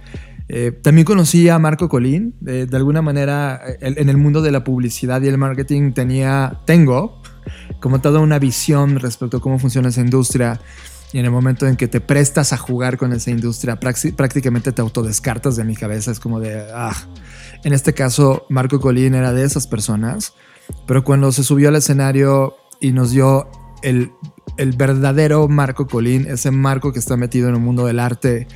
[0.49, 2.35] Eh, también conocí a Marco Colín.
[2.41, 7.23] de alguna manera, en el mundo de la publicidad y el marketing tenía, tengo
[7.81, 10.61] como toda una visión respecto a cómo funciona esa industria.
[11.13, 14.81] Y en el momento en que te prestas a jugar con esa industria, prácticamente te
[14.81, 16.11] autodescartas de mi cabeza.
[16.11, 16.97] Es como de, ah.
[17.65, 20.33] En este caso, Marco Colín era de esas personas.
[20.87, 23.47] Pero cuando se subió al escenario y nos dio
[23.83, 24.11] el,
[24.57, 28.47] el verdadero Marco Colín, ese Marco que está metido en el mundo del arte,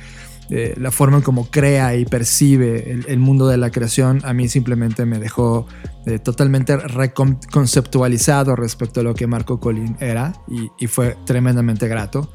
[0.49, 5.05] la forma en cómo crea y percibe el, mundo de la creación, a mí simplemente
[5.05, 5.67] me dejó
[6.05, 12.31] eh, totalmente reconceptualizado respecto a lo que Marco Colín era y, fue tremendamente grato.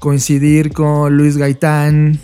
[0.00, 2.18] Coincidir con Luis Gaitán,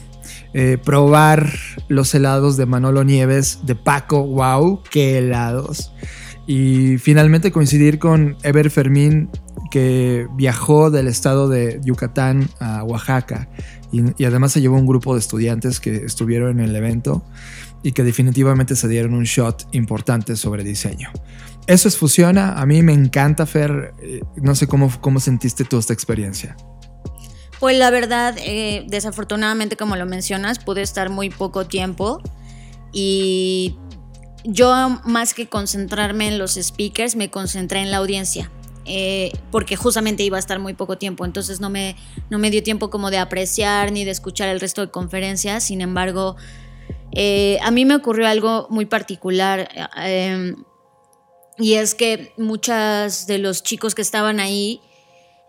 [0.52, 1.48] eh, probar
[1.86, 5.92] los helados de Manolo Nieves, de Paco, wow, qué helados.
[6.48, 9.30] Y finalmente coincidir con Ever Fermín,
[9.70, 13.48] que viajó del estado de Yucatán a Oaxaca
[13.92, 17.24] y, además se llevó un grupo de estudiantes que estuvieron en el evento
[17.82, 21.10] y que definitivamente se dieron un shot importante sobre diseño.
[21.66, 25.78] Eso es Fusiona, a mí me encanta Fer, eh, no sé cómo, cómo sentiste tú
[25.78, 26.56] esta experiencia.
[27.58, 32.22] Pues la verdad, eh, desafortunadamente como lo mencionas, pude estar muy poco tiempo
[32.92, 33.76] y
[34.44, 38.50] yo más que concentrarme en los speakers, me concentré en la audiencia.
[38.86, 41.96] Eh, porque justamente iba a estar muy poco tiempo, entonces no me,
[42.30, 45.82] no me dio tiempo como de apreciar ni de escuchar el resto de conferencias, sin
[45.82, 46.36] embargo,
[47.12, 50.64] eh, a mí me ocurrió algo muy particular em,
[51.58, 54.80] y es que muchos de los chicos que estaban ahí,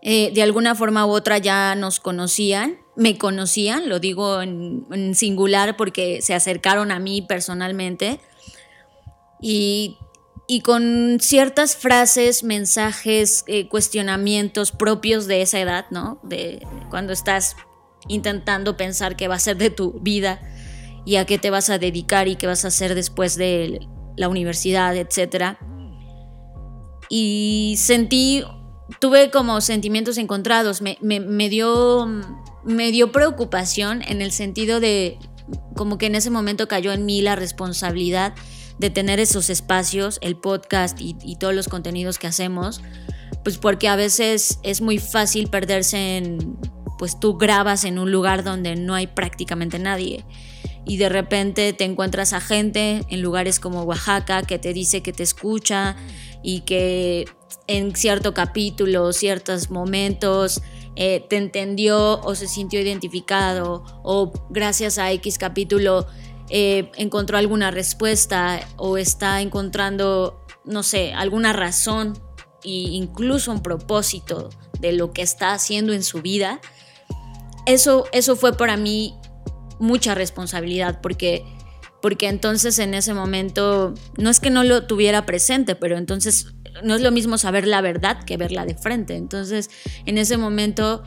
[0.02, 5.76] eh, de alguna forma u otra ya nos conocían, me conocían, lo digo en singular
[5.78, 8.20] porque se acercaron a mí personalmente.
[9.40, 9.96] Y
[10.52, 16.20] y con ciertas frases, mensajes, eh, cuestionamientos propios de esa edad, ¿no?
[16.22, 16.60] De
[16.90, 17.56] cuando estás
[18.06, 20.42] intentando pensar qué va a ser de tu vida
[21.06, 23.80] y a qué te vas a dedicar y qué vas a hacer después de
[24.18, 25.56] la universidad, etc.
[27.08, 28.44] Y sentí,
[29.00, 32.06] tuve como sentimientos encontrados, me, me, dio,
[32.62, 35.18] me dio preocupación en el sentido de
[35.76, 38.34] como que en ese momento cayó en mí la responsabilidad
[38.78, 42.80] de tener esos espacios, el podcast y, todos los contenidos que hacemos,
[43.44, 46.56] pues porque a veces es muy fácil perderse en,
[46.98, 50.24] pues tú grabas en un lugar donde no hay prácticamente nadie.
[50.84, 55.12] Y de repente te encuentras a gente en lugares como Oaxaca que te dice que
[55.12, 55.96] te escucha
[56.42, 57.26] y que
[57.68, 60.60] en cierto capítulo, ciertos momentos,
[60.94, 66.06] eh, te entendió o se sintió identificado o gracias a X capítulo
[66.54, 72.12] eh, encontró alguna respuesta o está encontrando, no sé, alguna razón
[72.62, 76.60] e incluso un propósito de lo que está haciendo en su vida.
[77.64, 79.14] Eso, eso fue para mí
[79.80, 81.42] mucha responsabilidad porque
[82.02, 86.48] porque entonces en ese momento no es que no lo tuviera presente, pero entonces
[86.84, 89.16] no es lo mismo saber la verdad que verla de frente.
[89.16, 89.70] Entonces
[90.04, 91.02] en ese momento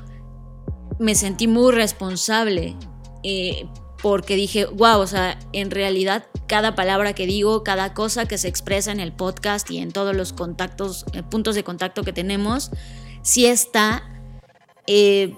[0.97, 2.75] me sentí muy responsable
[3.21, 3.67] eh,
[4.05, 8.47] porque dije, wow, o sea, en realidad cada palabra que digo, cada cosa que se
[8.47, 12.69] expresa en el podcast y en todos los contactos, eh, puntos de contacto que tenemos,
[13.23, 14.03] sí está
[14.85, 15.33] eh,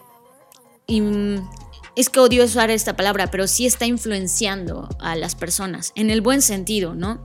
[1.95, 6.19] es que odio usar esta palabra, pero sí está influenciando a las personas, en el
[6.19, 7.23] buen sentido, ¿no?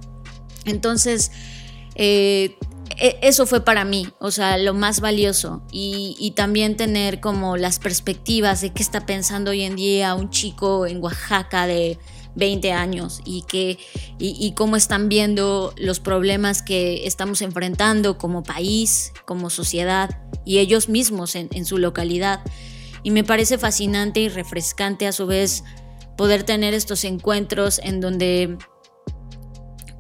[0.64, 1.32] Entonces,
[1.96, 2.56] eh,
[2.98, 5.62] eso fue para mí, o sea, lo más valioso.
[5.70, 10.86] Y, también tener como las perspectivas de qué está pensando hoy en día un chico
[10.86, 11.98] en Oaxaca de
[12.34, 13.78] 20 años y, que,
[14.18, 20.88] y, cómo están viendo los problemas que estamos enfrentando como país, como sociedad y ellos
[20.88, 22.40] mismos en su localidad.
[23.02, 25.64] Y me parece fascinante y refrescante a su vez
[26.16, 28.56] poder tener estos encuentros en donde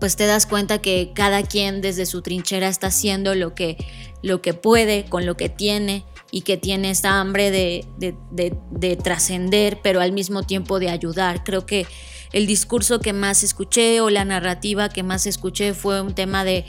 [0.02, 3.76] pues te das cuenta que cada quien desde su trinchera está haciendo lo que,
[4.20, 9.78] lo que puede con lo que tiene y que tiene esta hambre de, de trascender,
[9.80, 11.44] pero al mismo tiempo de ayudar.
[11.44, 11.86] Creo que
[12.32, 16.64] el discurso que más escuché o la narrativa que más escuché fue un tema de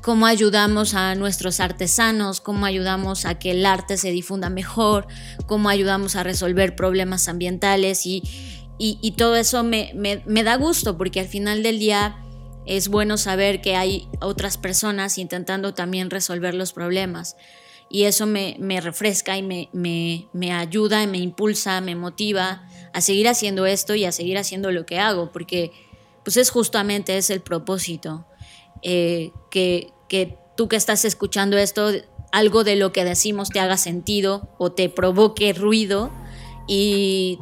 [0.00, 5.06] cómo ayudamos a nuestros artesanos, cómo ayudamos a que el arte se difunda mejor,
[5.44, 8.22] cómo ayudamos a resolver problemas ambientales y,
[8.78, 12.16] y, todo eso me, me, da gusto porque al final del día
[12.66, 17.36] es bueno saber que hay otras personas intentando también resolver los problemas.
[17.88, 23.66] Y eso me, refresca y me, ayuda y me impulsa, me motiva a seguir haciendo
[23.66, 25.72] esto y a seguir haciendo lo que hago, porque
[26.24, 28.24] pues es justamente es el propósito,
[28.82, 31.90] eh, que, que tú que estás escuchando esto,
[32.32, 36.10] algo de lo que decimos te haga sentido o te provoque ruido
[36.66, 37.38] y,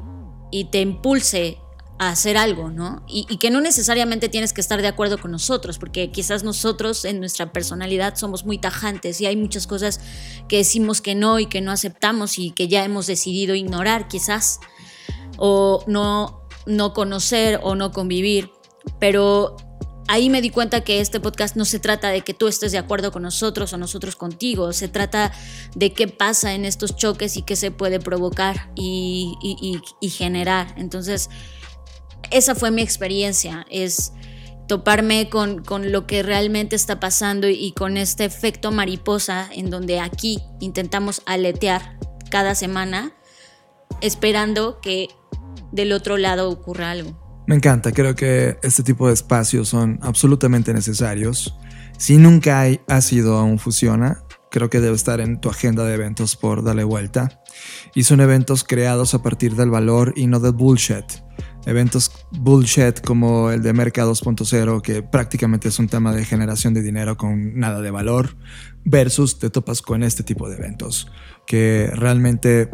[0.73, 1.59] te impulse
[2.09, 3.03] hacer algo, ¿no?
[3.07, 7.05] Y, y, que no necesariamente tienes que estar de acuerdo con nosotros, porque quizás nosotros
[7.05, 10.01] en nuestra personalidad somos muy tajantes y hay muchas cosas
[10.49, 14.61] que decimos que no y que no aceptamos y que ya hemos decidido ignorar quizás,
[15.37, 18.51] o no, no conocer o no convivir.
[18.99, 19.57] Pero
[20.11, 22.79] ahí me di cuenta que este podcast no se trata de que tú estés de
[22.79, 25.33] acuerdo con nosotros o nosotros contigo, se trata
[25.77, 29.37] de qué pasa en estos choques y qué se puede provocar y,
[30.11, 30.75] generar.
[30.77, 31.31] Entonces,
[32.31, 34.13] esa fue mi experiencia, es
[34.67, 39.99] toparme con, con, lo que realmente está pasando y con este efecto mariposa en donde
[39.99, 41.99] aquí intentamos aletear
[42.31, 43.13] cada semana,
[44.01, 45.09] esperando que
[45.73, 47.43] del otro lado ocurra algo.
[47.47, 51.57] Me encanta, creo que este tipo de espacios son absolutamente necesarios.
[51.99, 55.85] Si nunca hay, has ido a un Fusiona, creo que debe estar en tu agenda
[55.85, 57.43] de eventos por darle vuelta.
[57.95, 61.05] Y son eventos creados a partir del valor y no del bullshit.
[61.67, 66.83] Eventos bullshit como el de Merca 2.0, que prácticamente es un tema de generación de
[66.83, 68.37] dinero con nada de valor,
[68.85, 71.11] versus te topas con este tipo de eventos,
[71.47, 72.71] que realmente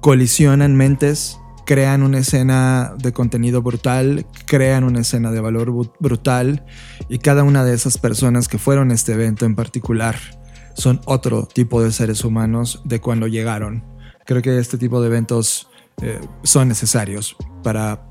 [0.00, 6.64] colisionan mentes crean una escena de contenido brutal, crean una escena de valor brutal
[7.08, 10.16] y cada una de esas personas que fueron a este evento en particular
[10.74, 13.84] son otro tipo de seres humanos de cuando llegaron.
[14.24, 15.68] Creo que este tipo de eventos
[16.00, 18.08] eh, son necesarios para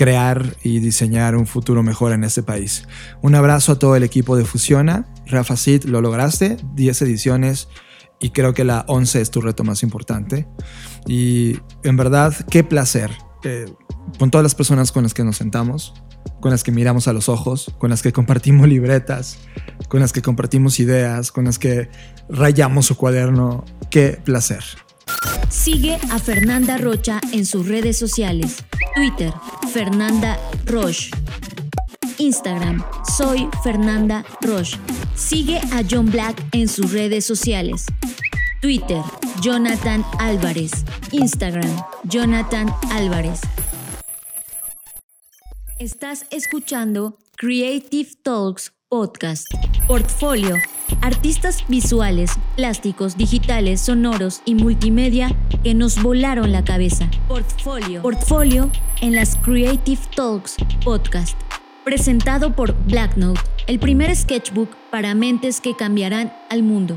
[0.00, 2.88] crear y diseñar un futuro mejor en este país.
[3.20, 5.04] Un abrazo a todo el equipo de Fusiona.
[5.26, 7.68] Rafa Sid, lo lograste, 10 ediciones
[8.18, 10.48] y creo que la 11 es tu reto más importante.
[11.06, 13.10] Y en verdad, qué placer.
[13.44, 13.70] Eh,
[14.18, 15.92] con todas las personas con las que nos sentamos,
[16.40, 19.36] con las que miramos a los ojos, con las que compartimos libretas,
[19.88, 21.90] con las que compartimos ideas, con las que
[22.30, 23.66] rayamos su cuaderno.
[23.90, 24.64] ¡Qué placer!
[25.48, 28.64] Sigue a Fernanda Rocha en sus redes sociales.
[28.94, 29.32] Twitter,
[29.72, 31.10] Fernanda Roche.
[32.18, 32.84] Instagram,
[33.16, 34.78] soy Fernanda Roche.
[35.14, 37.86] Sigue a John Black en sus redes sociales.
[38.60, 39.02] Twitter,
[39.40, 40.84] Jonathan Álvarez.
[41.12, 43.40] Instagram, Jonathan Álvarez.
[45.78, 49.46] Estás escuchando Creative Talks Podcast.
[49.86, 50.56] Portfolio.
[51.00, 55.30] Artistas visuales, plásticos, digitales, sonoros y multimedia
[55.62, 57.08] que nos volaron la cabeza.
[57.28, 58.02] Portfolio.
[58.02, 58.68] Portfolio
[59.00, 61.38] en las Creative Talks Podcast.
[61.84, 66.96] Presentado por Blacknote, el primer sketchbook para mentes que cambiarán al mundo.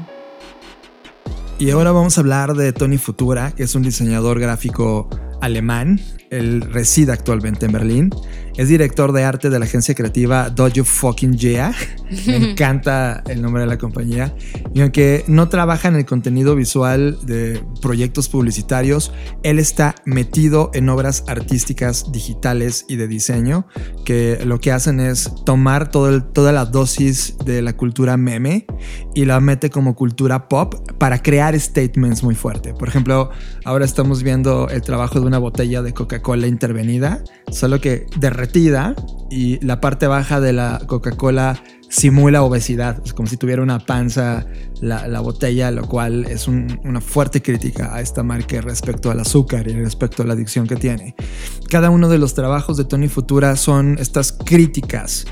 [1.60, 5.08] Y ahora vamos a hablar de Tony Futura, que es un diseñador gráfico
[5.44, 6.00] alemán.
[6.30, 8.10] Él reside actualmente en Berlín
[8.56, 11.74] es director de arte de la agencia creativa Dojo Fucking Yeah.
[12.28, 14.36] Me encanta el nombre de la compañía.
[14.76, 20.90] Y aunque no trabaja en el contenido visual de proyectos publicitarios, él está metido en
[20.90, 23.66] obras artísticas digitales y de diseño
[24.06, 28.68] que lo que hacen es tomar todo toda la dosis de la cultura meme
[29.16, 32.74] y la mete como cultura pop para crear statements muy fuertes.
[32.74, 33.32] Por ejemplo,
[33.66, 38.94] ahora estamos viendo el trabajo de una botella de Coca-Cola intervenida, solo que de
[39.30, 43.02] y la parte baja de la Coca-Cola simula obesidad.
[43.06, 44.46] Es como si tuviera una panza
[44.82, 49.74] la, botella, lo cual es una fuerte crítica a esta marca respecto al azúcar y
[49.74, 51.16] respecto a la adicción que tiene.
[51.70, 55.26] Cada uno de los trabajos de Tony Futura son estas críticas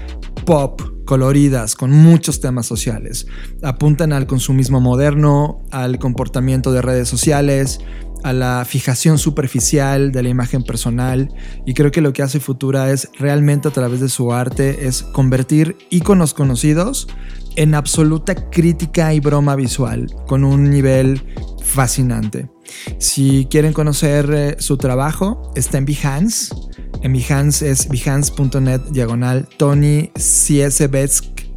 [0.46, 3.28] pop coloridas, con muchos temas sociales.
[3.64, 7.80] Apuntan al consumismo moderno, al comportamiento de redes sociales,
[8.24, 11.34] a la fijación superficial de la imagen personal
[11.66, 15.04] y creo que lo que hace Futura es realmente a través de su arte es
[15.04, 17.08] convertir iconos conocidos
[17.56, 21.22] en absoluta crítica y broma visual con un nivel
[21.64, 22.50] fascinante.
[22.98, 26.56] Si quieren conocer eh, su trabajo, está en Behance.
[27.02, 31.51] En Behance es behance.net diagonal Tony Ciesebetsk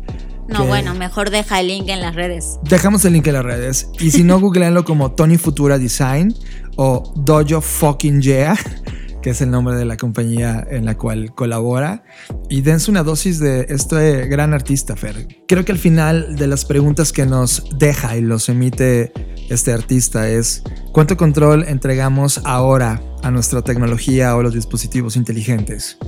[0.49, 2.59] no, bueno, mejor deja el link en las redes.
[2.63, 3.89] Dejamos el link en las redes.
[3.99, 6.35] Y si no, googleenlo como Tony Futura Design
[6.77, 8.57] o Dojo Fucking Yeah,
[9.23, 12.05] que es el nombre de la compañía en la cual colabora.
[12.51, 15.29] Y dense una dosis de este gran artista, Fer.
[15.49, 19.13] Creo que al final de las preguntas que nos deja y los emite
[19.49, 25.99] este artista es ¿cuánto control entregamos ahora a nuestra tecnología o los dispositivos inteligentes?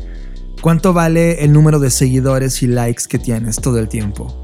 [0.60, 4.40] ¿Cuánto vale el número de seguidores y likes que tienes todo el tiempo?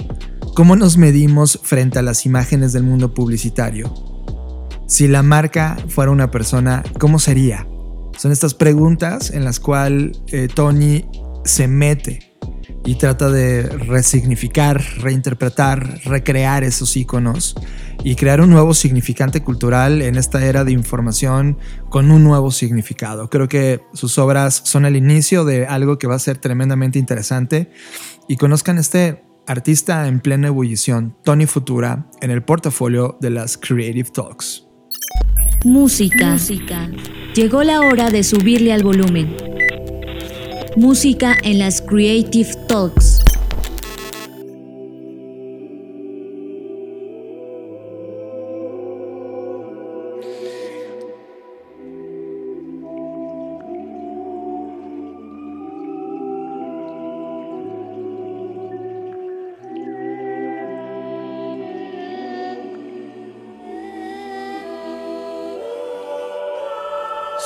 [0.55, 3.93] ¿Cómo nos medimos frente a las imágenes del mundo publicitario?
[4.87, 7.67] Si la marca fuera una persona, ¿cómo sería?
[8.19, 11.07] Son estas preguntas en las cuales eh, Tony
[11.45, 12.32] se mete
[12.85, 17.55] y trata de resignificar, reinterpretar, recrear esos iconos
[18.05, 23.31] y crear un nuevo significante cultural en esta era de información con un nuevo significado.
[23.31, 27.71] Creo que sus obras son el inicio de algo que va a ser tremendamente interesante
[28.29, 34.11] y conozcan este artista en plena ebullición, Tony Futura, en el portafolio de las Creative
[34.11, 34.67] Talks.
[35.65, 36.33] Música.
[36.33, 36.91] Música.
[37.35, 39.37] Llegó la hora de subirle al volumen.
[40.77, 43.12] Música en las Creative Talks.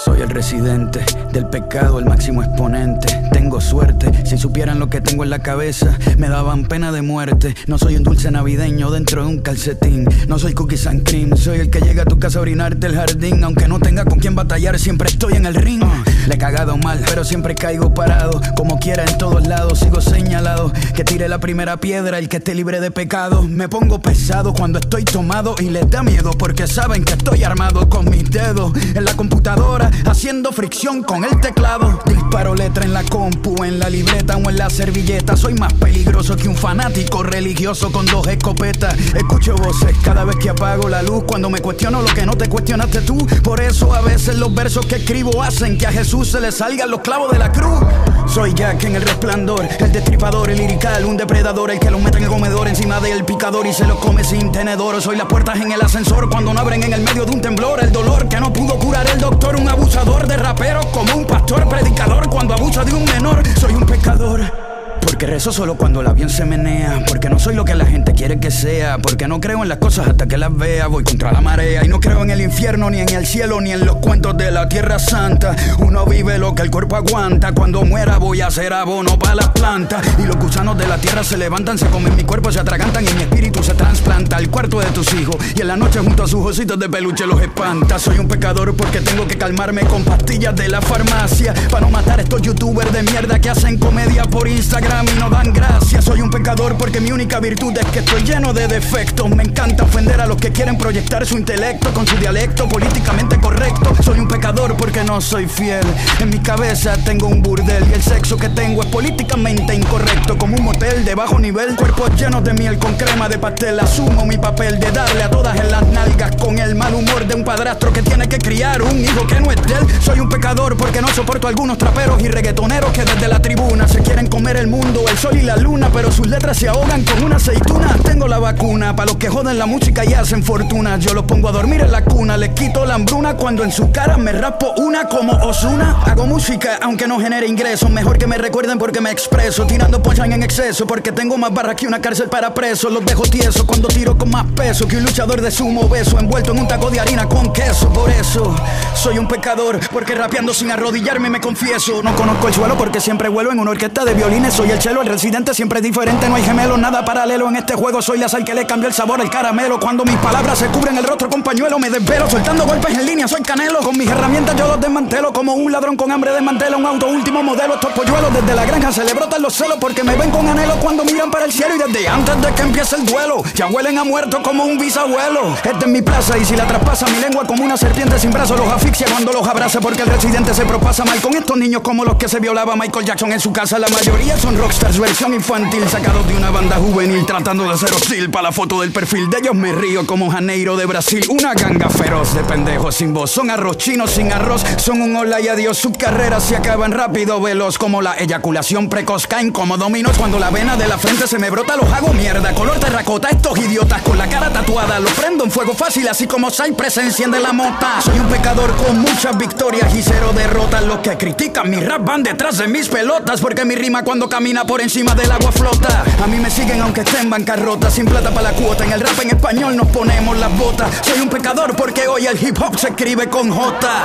[0.05, 3.09] Soy el residente del pecado, el máximo exponente.
[3.33, 7.55] Tengo suerte, si supieran lo que tengo en la cabeza, me daban pena de muerte.
[7.67, 10.07] No soy un dulce navideño dentro de un calcetín.
[10.29, 12.95] No soy cookies and cream, soy el que llega a tu casa a orinarte el
[12.95, 13.43] jardín.
[13.43, 15.83] Aunque no tenga con quién batallar, siempre estoy en el ring.
[16.27, 18.41] Le he cagado mal, pero siempre caigo parado.
[18.57, 20.73] Como quiera en todos lados, sigo señalado.
[20.95, 23.43] Que tire la primera piedra, el que esté libre de pecado.
[23.43, 27.89] Me pongo pesado cuando estoy tomado y les da miedo porque saben que estoy armado
[27.89, 32.01] con mis dedos en la computadora, haciendo fricción con el teclado.
[32.07, 35.37] Disparo letra en la compu, en la libreta o en la servilleta.
[35.37, 38.99] Soy más peligroso que un fanático religioso con dos escopetas.
[39.15, 41.23] Escucho voces cada vez que apago la luz.
[41.25, 43.17] Cuando me cuestiono lo que no te cuestionaste tú.
[43.45, 46.91] Por eso a veces los versos que escribo hacen que a Jesús se le salgan
[46.91, 47.81] los clavos de la cruz.
[48.27, 52.19] Soy Jack en el resplandor, el destripador, el lirical, un depredador, el que lo mete
[52.19, 55.01] en el comedor encima del picador y se lo come sin tenedor.
[55.01, 57.83] Soy las puertas en el ascensor cuando no abren en el medio de un temblor.
[57.83, 61.69] El dolor que no pudo curar el doctor, un abusador de rapero como un pastor
[61.69, 63.43] predicador cuando abusa de un menor.
[63.59, 64.66] Soy un pecador.
[65.07, 67.05] Porque rezo solo cuando el avión se menea.
[67.07, 68.99] Porque no soy lo que la gente quiere que sea.
[68.99, 70.89] Porque no creo en las cosas hasta que las vea.
[70.89, 71.85] Voy contra la marea.
[71.85, 74.51] Y no creo en el infierno, ni en el cielo, ni en los cuentos de
[74.51, 75.55] la tierra santa.
[75.79, 77.53] Uno vive lo que el cuerpo aguanta.
[77.53, 80.05] Cuando muera voy a hacer abono para las plantas.
[80.19, 83.13] Y los gusanos de la tierra se levantan, se comen mi cuerpo, se atragantan y
[83.13, 85.37] mi espíritu se trasplanta al cuarto de tus hijos.
[85.55, 88.01] Y en la noche junto a sus ositos de peluche los espanta.
[88.01, 91.55] Soy un pecador porque tengo que calmarme con pastillas de la farmacia.
[91.71, 95.29] Para no matar a estos youtubers de mierda que hacen comedia por Instagram y no
[95.29, 96.07] dan gracias.
[96.07, 99.29] Soy un pecador porque mi única virtud es que estoy lleno de defectos.
[99.29, 103.95] Me encanta ofender a los que quieren proyectar su intelecto con su dialecto políticamente correcto.
[104.03, 105.85] Soy un pecador porque no soy fiel.
[106.19, 110.39] En mi cabeza tengo un burdel y el sexo que tengo es políticamente incorrecto.
[110.39, 113.79] Como un motel de bajo nivel, cuerpos llenos de miel con crema de pastel.
[113.81, 117.35] Asumo mi papel de darle a todas en las nalgas con el mal humor de
[117.35, 119.87] un padrastro que tiene que criar un hijo que no es de él.
[120.01, 123.87] Soy un pecador porque no soporto a algunos traperos y reggaetoneros que desde la tribuna
[123.87, 127.03] se quieren comer el mundo el sol y la luna, pero sus letras se ahogan
[127.05, 127.97] con una aceituna.
[128.05, 130.99] Tengo la vacuna para los que joden la música y hacen fortuna.
[130.99, 133.91] Yo los pongo a dormir en la cuna, les quito la hambruna cuando en su
[133.91, 136.03] cara me raspo una como Osuna.
[136.05, 140.33] Hago música aunque no genere ingresos, mejor que me recuerden porque me expreso, tirando ponchan
[140.33, 142.93] en exceso, porque tengo más barras que una cárcel para presos.
[142.93, 146.53] Los dejo tiesos cuando tiro con más peso que un luchador de sumo beso envuelto
[146.53, 147.93] en un taco de harina con queso.
[147.93, 148.55] Por eso
[148.95, 152.03] soy un pecador, porque rapeando sin arrodillarme me confieso.
[152.03, 154.55] No conozco el suelo porque siempre vuelo en una orquesta de violines.
[154.71, 158.03] El chelo, el residente siempre es diferente, no hay gemelo, nada paralelo en este juego.
[158.03, 159.79] Soy la sal que le cambió el sabor al caramelo.
[159.79, 163.29] Cuando mis palabras se cubren el rostro con pañuelo, me desvelo, soltando golpes en línea,
[163.29, 163.81] soy canelo.
[163.81, 167.43] Con mis herramientas yo los desmantelo, como un ladrón con hambre desmantela un auto último
[167.43, 167.75] modelo.
[167.75, 170.77] Estos polluelos desde la granja se le brotan los celos porque me ven con anhelo
[170.81, 173.99] cuando miran para el cielo y desde antes de que empiece el duelo, ya huelen
[173.99, 175.55] a muerto como un bisabuelo.
[175.57, 178.59] Esta es mi plaza y si la traspasa mi lengua como una serpiente sin brazos
[178.59, 182.05] los asfixia cuando los abraza porque el residente se propasa mal con estos niños como
[182.05, 183.79] los que se violaba Michael Jackson en su casa.
[183.79, 188.31] La mayoría son rockstars versión infantil sacados de una banda juvenil tratando de ser hostil
[188.31, 189.55] para la foto del perfil de ellos.
[189.55, 193.31] Me río como Janeiro de Brasil una ganga feroz de pendejos sin voz.
[193.31, 195.79] Son arroz chinos sin arroz son un hola y adiós.
[195.79, 199.27] Sus carreras se acaban rápido veloz como la eyaculación precoz.
[199.27, 202.55] Caen como dominos cuando la vena de la frente se me brota los hago mierda.
[202.55, 204.99] Color terracota estos idiotas con la cara tatuada.
[205.01, 208.01] Los prendo en fuego fácil así como Cypress enciende la mota.
[208.03, 210.85] Soy un pecador con muchas victorias y cero derrotas.
[210.85, 214.29] Los que critican mi rap van detrás de mis pelotas porque mi rima cuando
[214.65, 216.05] por encima del agua flota.
[216.23, 218.85] A mí me siguen aunque esté en bancarrota, sin plata para la cuota.
[218.85, 220.89] En el rap en español nos ponemos las botas.
[221.03, 224.05] Soy un pecador porque hoy el hip hop se escribe con J.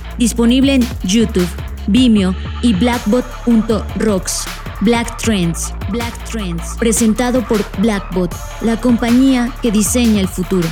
[0.21, 1.47] disponible en YouTube,
[1.87, 4.45] Vimeo y blackbot.rocks.
[4.81, 10.67] Black Trends, Black Trends, presentado por Blackbot, la compañía que diseña el futuro.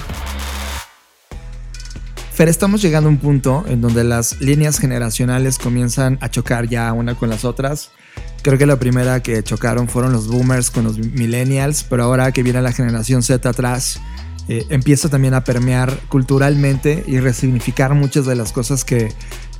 [2.33, 6.91] Fer, estamos llegando a un punto en donde las líneas generacionales comienzan a chocar ya
[6.93, 7.91] una con las otras.
[8.41, 12.41] Creo que la primera que chocaron fueron los boomers con los millennials, pero ahora que
[12.41, 13.99] viene la generación Z atrás,
[14.51, 19.13] eh, empieza también a permear culturalmente y resignificar muchas de las cosas que,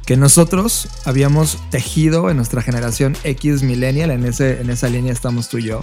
[0.04, 5.48] que nosotros habíamos tejido en nuestra generación X millennial, en, ese, en esa línea estamos
[5.48, 5.80] tú y yo,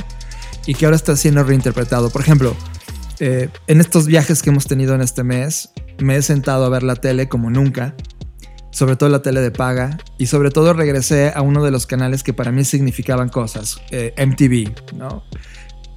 [0.67, 2.11] y que ahora está siendo reinterpretado.
[2.11, 2.57] Por ejemplo,
[3.21, 6.83] eh, en estos viajes que hemos tenido en este mes, me he sentado a ver
[6.83, 7.95] la tele como nunca,
[8.73, 12.25] sobre todo la tele de paga, y sobre todo regresé a uno de los canales
[12.25, 15.23] que para mí significaban cosas, eh, MTV, ¿no?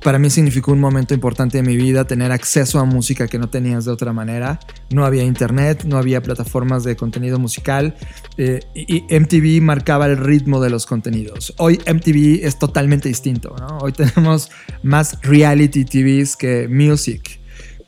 [0.01, 3.49] Para mí significó un momento importante de mi vida tener acceso a música que no
[3.49, 4.59] tenías de otra manera.
[4.91, 7.95] No había internet, no había plataformas de contenido musical
[8.37, 11.53] eh, y MTV marcaba el ritmo de los contenidos.
[11.57, 13.55] Hoy MTV es totalmente distinto.
[13.81, 14.49] Hoy tenemos
[14.83, 17.39] más reality TVs que music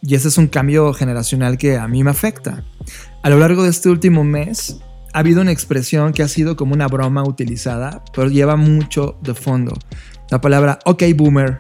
[0.02, 2.64] y ese es un cambio generacional que a mí me afecta.
[3.22, 4.78] A lo largo de este último mes
[5.14, 9.34] ha habido una expresión que ha sido como una broma utilizada, pero lleva mucho de
[9.34, 9.74] fondo.
[10.30, 11.60] La palabra OK Boomer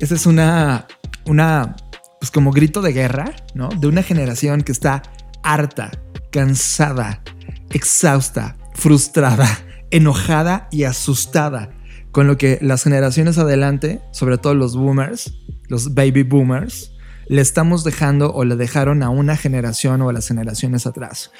[0.00, 0.86] esa es una,
[1.26, 1.76] una,
[2.18, 3.68] pues como grito de guerra, ¿no?
[3.68, 5.02] De una generación que está
[5.42, 5.90] harta,
[6.32, 7.22] cansada,
[7.70, 9.46] exhausta, frustrada,
[9.90, 11.70] enojada y asustada
[12.12, 15.32] con lo que las generaciones adelante, sobre todo los boomers,
[15.68, 16.92] los baby boomers,
[17.30, 21.30] le estamos dejando o le dejaron a una generación o a las generaciones atrás.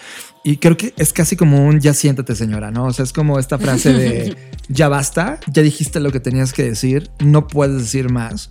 [0.45, 2.84] Y creo que es casi como un ya siéntate señora, ¿no?
[2.84, 4.36] O sea, es como esta frase de
[4.68, 8.51] ya basta, ya dijiste lo que tenías que decir, no puedes decir más.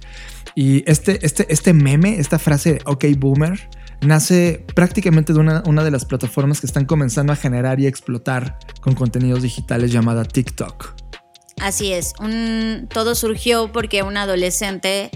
[0.53, 3.69] Y este, este, este meme, esta frase de ok boomer,
[4.01, 8.59] nace prácticamente de una, una de las plataformas que están comenzando a generar y explotar
[8.81, 10.93] con contenidos digitales llamada TikTok.
[11.61, 15.09] Así es, un, todo surgió porque un adolescente,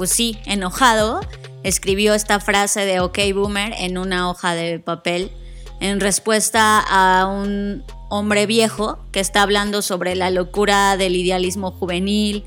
[0.00, 1.20] pues sí, enojado,
[1.62, 5.30] escribió esta frase de OK Boomer en una hoja de papel
[5.78, 12.46] en respuesta a un hombre viejo que está hablando sobre la locura del idealismo juvenil.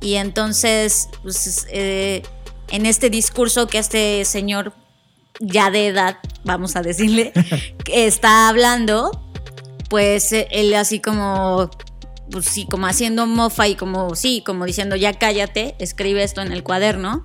[0.00, 2.22] Y entonces, pues, eh,
[2.70, 4.72] en este discurso que este señor
[5.38, 7.34] ya de edad, vamos a decirle,
[7.92, 9.10] está hablando,
[9.90, 11.68] pues él así como,
[12.30, 16.52] pues sí, como haciendo mofa y como, sí, como diciendo, ya cállate, escribe esto en
[16.52, 17.22] el cuaderno.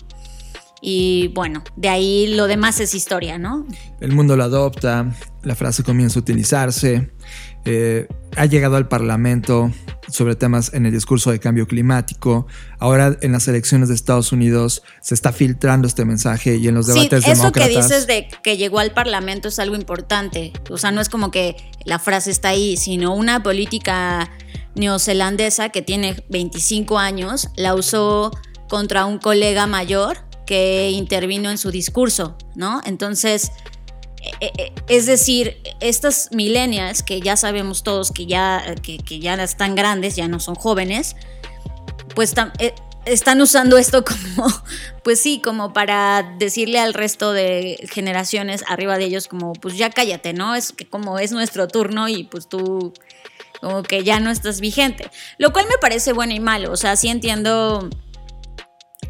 [0.82, 3.66] Y bueno, de ahí lo demás es historia, ¿no?
[4.02, 7.12] El mundo lo adopta, la frase comienza a utilizarse,
[7.66, 9.72] eh, ha llegado al Parlamento
[10.08, 12.46] sobre temas en el discurso de cambio climático.
[12.78, 16.86] Ahora en las elecciones de Estados Unidos se está filtrando este mensaje y en los
[16.86, 20.54] debates sí, eso que dices de que llegó al Parlamento es algo importante.
[20.70, 24.30] O sea, no es como que la frase está ahí, sino una política
[24.76, 28.32] neozelandesa que tiene 25 años la usó
[28.68, 32.82] contra un colega mayor que intervino en su discurso, ¿no?
[32.86, 33.52] Entonces,
[34.42, 39.76] e, e, es decir, estas millennials que ya sabemos todos que ya, que, ya están
[39.76, 41.16] grandes, ya no son jóvenes,
[42.14, 42.34] pues
[43.06, 44.48] están usando esto como,
[45.04, 49.90] pues sí, como para decirle al resto de generaciones arriba de ellos como, pues ya
[49.90, 50.56] cállate, ¿no?
[50.56, 52.94] Es que como es nuestro turno y pues tú
[53.62, 55.10] como que ya no estás vigente.
[55.38, 57.90] Lo cual me parece bueno y malo, o sea, sí entiendo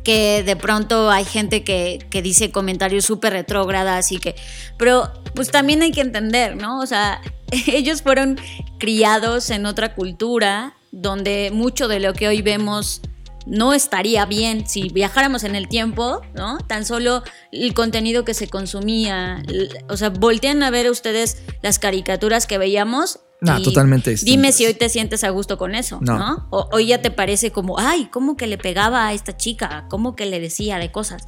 [0.06, 4.36] que de pronto hay gente que, dice comentarios súper retrógradas y que...
[4.78, 6.80] Pero pues también hay que entender, ¿no?
[6.80, 7.22] O sea,
[7.68, 8.40] ellos fueron
[8.78, 13.02] criados en otra cultura donde mucho de lo que hoy vemos
[13.46, 16.58] no estaría bien si viajáramos en el tiempo, ¿no?
[16.60, 19.44] Tan solo el contenido que se consumía,
[19.90, 24.74] o sea, voltean a ver ustedes las caricaturas que veíamos no, totalmente Dime si hoy
[24.74, 26.48] te sientes a gusto con eso, ¿no?
[26.52, 29.86] O hoy ya te parece como, ay, ¿cómo que le pegaba a esta chica?
[29.90, 31.24] ¿Cómo que le decía de cosas?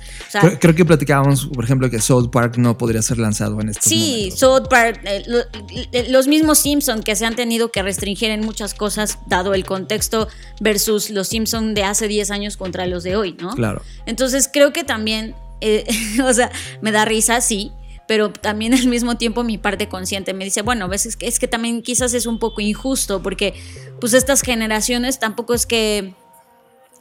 [0.60, 4.32] creo, que platicábamos, por ejemplo, que South Park no podría ser lanzado en estos Sí,
[4.36, 5.24] South Park, eh,
[5.92, 9.66] eh, los mismos Simpsons que se han tenido que restringir en muchas cosas, dado el
[9.66, 10.28] contexto,
[10.60, 13.54] versus los Simpsons de hace 10 años contra los de hoy, ¿no?
[13.54, 13.82] Claro.
[14.06, 15.86] Entonces creo que también, eh,
[16.24, 16.52] o sea,
[16.82, 17.74] me da risa, sí
[18.08, 21.48] pero también al mismo tiempo mi parte consciente me dice, bueno, a veces es que
[21.48, 23.54] también quizás es un poco injusto porque
[24.00, 26.14] pues estas generaciones tampoco es que,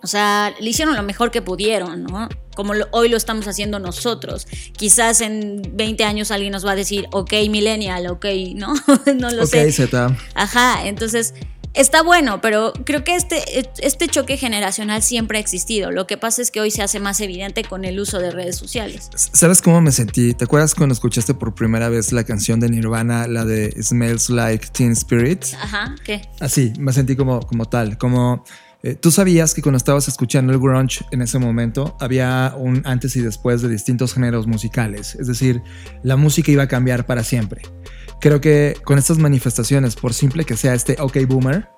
[0.03, 2.29] o sea, le hicieron lo mejor que pudieron, ¿no?
[2.55, 4.47] Como hoy lo estamos haciendo nosotros.
[4.73, 8.75] Quizás en 20 años alguien nos va a decir, ok, millennial, ok, ¿no?
[9.17, 9.71] no lo sé.
[9.73, 10.17] Z.
[10.35, 11.35] Ajá, entonces
[11.77, 13.43] está bueno, pero creo que este,
[13.79, 15.91] este choque generacional siempre ha existido.
[15.91, 18.57] Lo que pasa es que hoy se hace más evidente con el uso de redes
[18.57, 19.11] sociales.
[19.14, 20.35] ¿Sabes cómo me sentí?
[20.35, 24.68] ¿Te acuerdas cuando escuchaste por primera vez la canción de Nirvana, la de Smells Like
[24.72, 25.45] Teen Spirit?
[25.61, 26.22] Ajá, ¿qué?
[26.41, 28.45] Así, me sentí como, como tal, como...
[28.83, 33.16] Eh, Tú sabías que cuando estabas escuchando el grunge en ese momento había un antes
[33.16, 35.62] y después de distintos géneros musicales, es decir,
[36.03, 37.62] la música iba a cambiar para siempre.
[38.21, 41.69] Creo que con estas manifestaciones, por simple que sea este OK Boomer,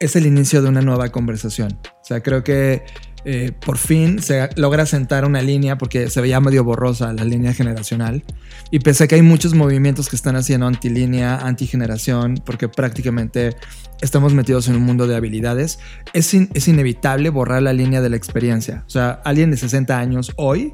[0.00, 1.78] es el inicio de una nueva conversación.
[1.84, 2.84] O sea, creo que
[3.26, 7.52] eh, por fin se logra sentar una línea porque se veía medio borrosa la línea
[7.52, 8.24] generacional.
[8.70, 13.56] Y pese a que hay muchos movimientos que están haciendo antilínea, antigeneración, porque prácticamente
[14.00, 15.78] estamos metidos en un mundo de habilidades,
[16.14, 18.84] es, es inevitable borrar la línea de la experiencia.
[18.86, 20.72] O sea, alguien de 60 años hoy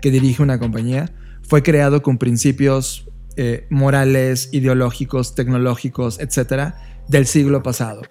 [0.00, 1.10] que dirige una compañía
[1.42, 3.08] fue creado con principios
[3.38, 8.02] eh, morales, ideológicos, tecnológicos, etcétera, del siglo pasado.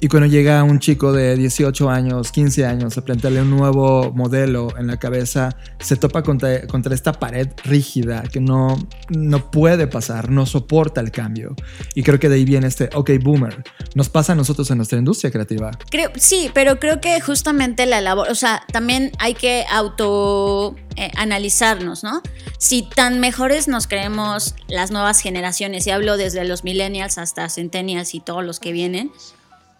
[0.00, 4.68] Y cuando llega un chico de 18 años, 15 años a plantearle un nuevo modelo
[4.78, 8.78] en la cabeza, se topa contra, contra esta pared rígida que no,
[9.10, 11.54] no puede pasar, no soporta el cambio.
[11.94, 14.98] Y creo que de ahí viene este, ok, boomer, nos pasa a nosotros en nuestra
[14.98, 15.70] industria creativa.
[15.90, 21.10] Creo, sí, pero creo que justamente la labor, o sea, también hay que auto eh,
[21.16, 22.22] analizarnos, ¿no?
[22.58, 28.14] Si tan mejores nos creemos las nuevas generaciones, y hablo desde los millennials hasta centennials
[28.14, 29.12] y los que vienen,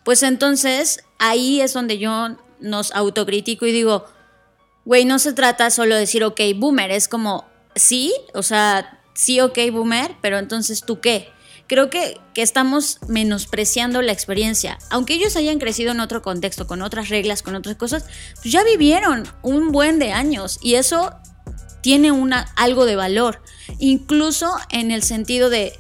[0.05, 4.07] pues entonces ahí es donde yo nos autocritico y digo,
[4.85, 7.45] güey, no se trata solo de decir, ok, boomer, es como,
[7.75, 11.29] sí, o sea, sí, ok, boomer, pero entonces tú qué?
[11.67, 14.79] Creo que, que estamos menospreciando la experiencia.
[14.89, 18.07] Aunque ellos hayan crecido en otro contexto, con otras reglas, con otras cosas,
[18.37, 21.15] pues ya vivieron un buen de años y eso
[21.83, 23.43] tiene una, algo de valor.
[23.79, 25.79] Incluso en el sentido de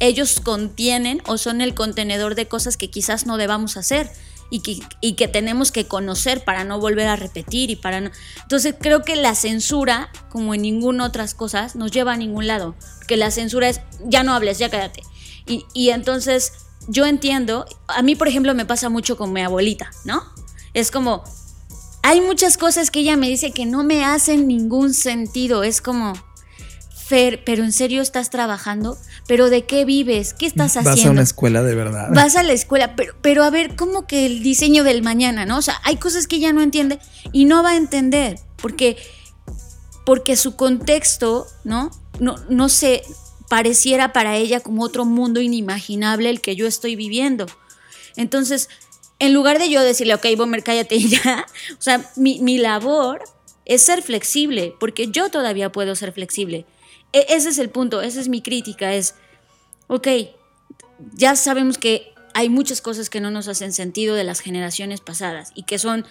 [0.00, 4.10] ellos contienen o son el contenedor de cosas que quizás no debamos hacer
[4.50, 8.10] y que, que tenemos que conocer para no volver a repetir y para no...
[8.42, 12.74] Entonces creo que la censura, como en ninguna otras cosas, nos lleva a ningún lado.
[12.98, 15.02] Porque la censura es, ya no hables, ya cállate.
[15.46, 16.52] Y entonces
[16.88, 20.22] yo entiendo, a mí por ejemplo me pasa mucho con mi abuelita, ¿no?
[20.74, 21.22] Es como,
[22.02, 25.62] hay muchas cosas que ella me dice que no me hacen ningún sentido.
[25.62, 26.14] Es como,
[27.10, 28.96] Fer, pero en serio estás trabajando,
[29.26, 30.32] pero ¿de qué vives?
[30.32, 30.90] ¿Qué estás haciendo?
[30.92, 32.08] Vas a una escuela de verdad.
[32.14, 35.58] Vas a la escuela, pero, pero a ver, ¿cómo que el diseño del mañana, no?
[35.58, 37.00] O sea, hay cosas que ella no entiende
[37.32, 38.96] y no va a entender, porque,
[40.06, 41.90] porque su contexto, ¿no?
[42.20, 43.02] No, no se
[43.48, 47.46] pareciera para ella como otro mundo inimaginable el que yo estoy viviendo.
[48.14, 48.68] Entonces,
[49.18, 51.44] en lugar de yo decirle, ok, Bomber, cállate ya,
[51.76, 53.24] o sea, mi, mi labor
[53.64, 56.66] es ser flexible, porque yo todavía puedo ser flexible.
[57.12, 59.14] E, ese es el punto, esa es mi crítica, es,
[59.88, 60.08] ok,
[61.14, 65.50] ya sabemos que hay muchas cosas que no nos hacen sentido de las generaciones pasadas
[65.54, 66.06] y que son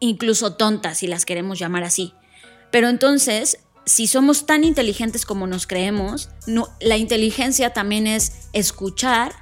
[0.00, 2.12] incluso tontas, si las queremos llamar así.
[2.70, 6.30] Pero entonces, si somos tan inteligentes como nos creemos,
[6.80, 9.32] la inteligencia también es escuchar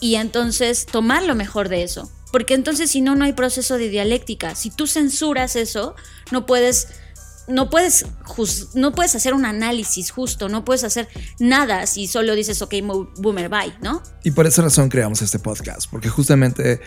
[0.00, 2.10] y entonces tomar lo mejor de eso.
[2.30, 4.54] Porque entonces si no, no hay proceso de dialéctica.
[4.54, 5.96] Si tú censuras eso,
[6.30, 6.88] no puedes
[7.48, 8.06] no puedes,
[8.74, 12.74] no puedes hacer un análisis justo, no puedes hacer nada si solo dices, ok,
[13.16, 14.02] boomer, bye, ¿no?
[14.24, 16.80] Y por esa razón creamos este podcast, porque justamente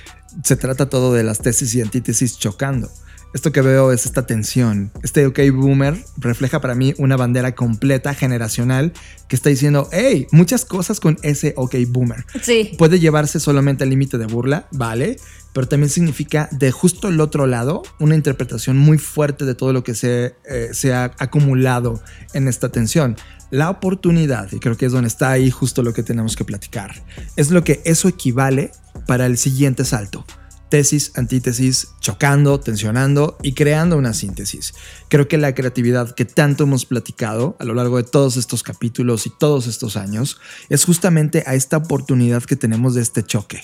[0.43, 2.89] se trata todo de las tesis y antítesis chocando.
[3.34, 4.91] Esto que veo es esta tensión.
[5.03, 8.91] Este OK Boomer refleja para mí una bandera completa generacional
[9.30, 12.26] que está diciendo, hey, muchas cosas con ese OK Boomer.
[12.41, 12.72] Sí.
[12.78, 15.18] Puede llevarse solamente al límite de burla, vale,
[15.54, 19.84] pero también significa de justo el otro lado una interpretación muy fuerte de todo lo
[19.84, 22.02] que se, eh, se ha acumulado
[22.34, 23.18] en esta tensión.
[23.49, 27.04] La oportunidad, y creo que es donde está ahí justo lo que tenemos que platicar,
[27.36, 28.72] es lo que eso equivale
[29.08, 30.26] para el siguiente salto
[30.72, 34.74] tesis, antítesis, chocando, tensionando y creando una síntesis.
[35.10, 39.28] Creo que la creatividad que tanto hemos platicado a lo largo de todos estos capítulos
[39.28, 40.39] y todos estos años
[40.70, 43.62] es justamente a esta oportunidad que tenemos de este choque.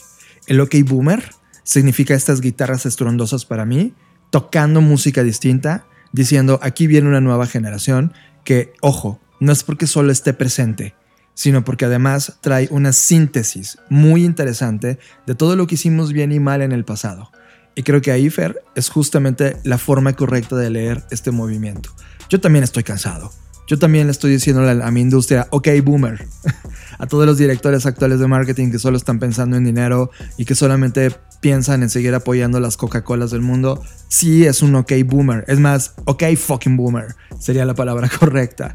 [0.47, 1.23] El OK Boomer
[1.67, 3.93] significa estas guitarras estruendosas para mí,
[4.29, 8.13] tocando música distinta, diciendo aquí viene una nueva generación
[8.45, 10.95] que, ojo, no es porque solo esté presente,
[11.33, 16.39] sino porque además trae una síntesis muy interesante de todo lo que hicimos bien y
[16.39, 17.31] mal en el pasado.
[17.75, 21.89] Y creo que ahí, Fer, es justamente la forma correcta de leer este movimiento.
[22.29, 23.33] Yo también estoy cansado.
[23.67, 26.25] Yo también le estoy diciendo a, mi industria, ok, boomer,
[26.97, 30.55] a todos los directores actuales de marketing que solo están pensando en dinero y que
[30.55, 35.43] solamente piensan en seguir apoyando las Coca-Colas del mundo, sí es un ok boomer.
[35.49, 38.73] Es más, ok fucking boomer sería la palabra correcta.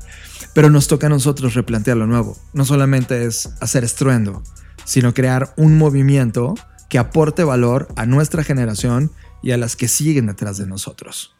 [0.54, 2.36] Pero nos toca a nosotros replantear lo nuevo.
[2.52, 4.42] No solamente es hacer estruendo,
[4.84, 6.54] sino crear un movimiento
[6.90, 9.10] que aporte valor a nuestra generación
[9.42, 11.34] y a las que siguen detrás de nosotros.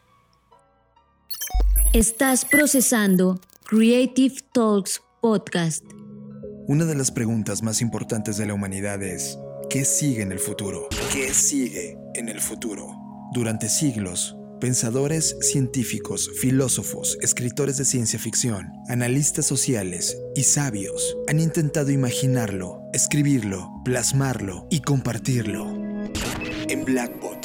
[1.93, 5.85] Estás procesando Creative Talks Podcast.
[6.67, 9.37] Una de las preguntas más importantes de la humanidad es,
[9.69, 10.87] ¿qué sigue en el futuro?
[11.11, 12.87] ¿Qué sigue en el futuro?
[13.31, 21.91] Durante siglos, Pensadores científicos, filósofos, escritores de ciencia ficción, analistas sociales y sabios han intentado
[21.91, 25.67] imaginarlo, escribirlo, plasmarlo y compartirlo.
[26.69, 27.42] En Blackbot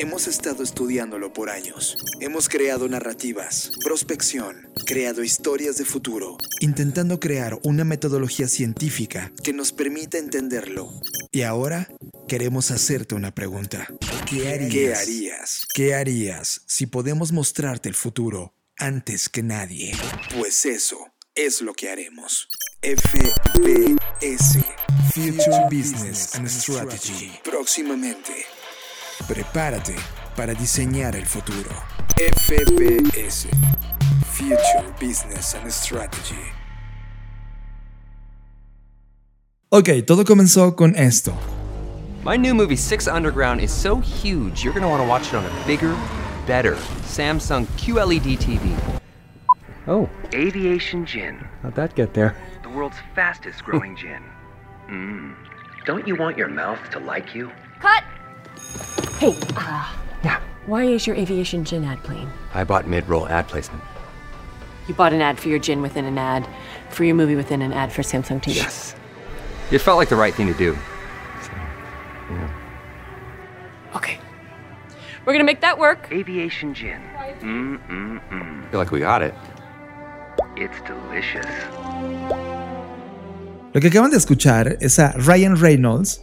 [0.00, 1.94] hemos estado estudiándolo por años.
[2.20, 9.72] Hemos creado narrativas, prospección, creado historias de futuro, intentando crear una metodología científica que nos
[9.72, 10.90] permita entenderlo.
[11.32, 11.86] Y ahora
[12.26, 13.88] queremos hacerte una pregunta.
[14.26, 15.66] ¿Qué harías?
[15.74, 16.62] ¿Qué harías?
[16.66, 19.92] si podemos mostrarte el futuro antes que nadie?
[20.34, 22.48] Pues eso es lo que haremos.
[22.82, 24.64] FBS
[25.12, 27.32] Future Business and Strategy.
[27.44, 28.46] Próximamente.
[29.28, 29.96] Prepárate
[30.36, 31.70] para diseñar el futuro.
[32.16, 33.48] FBS
[34.26, 36.52] Future Business and Strategy.
[39.70, 41.32] Ok, todo comenzó con esto.
[42.24, 45.34] My new movie, Six Underground, is so huge, you're going to want to watch it
[45.34, 45.96] on a bigger,
[46.46, 49.00] better Samsung QLED TV.
[49.86, 50.08] Oh.
[50.34, 51.36] Aviation Gin.
[51.62, 52.36] How'd that get there?
[52.62, 54.22] The world's fastest growing gin.
[54.88, 55.34] Mmm.
[55.86, 57.50] Don't you want your mouth to like you?
[57.80, 58.04] Cut!
[59.20, 59.86] Hey, uh,
[60.24, 60.40] Yeah.
[60.64, 62.26] Why is your aviation gin ad clean?
[62.54, 63.82] I bought mid-roll ad placement.
[64.88, 66.48] You bought an ad for your gin within an ad,
[66.88, 68.56] for your movie within an ad for Samsung TV.
[68.56, 68.94] Yes.
[69.70, 70.74] It felt like the right thing to do.
[71.42, 71.50] So,
[72.30, 72.50] yeah.
[73.94, 74.18] Okay.
[75.26, 76.08] We're gonna make that work.
[76.10, 77.02] Aviation gin.
[77.42, 78.70] Mmm-mm-mm.
[78.70, 79.34] Feel like we got it.
[80.56, 81.44] It's delicious.
[83.74, 86.20] Lo que acaban de escuchar es a Ryan Reynolds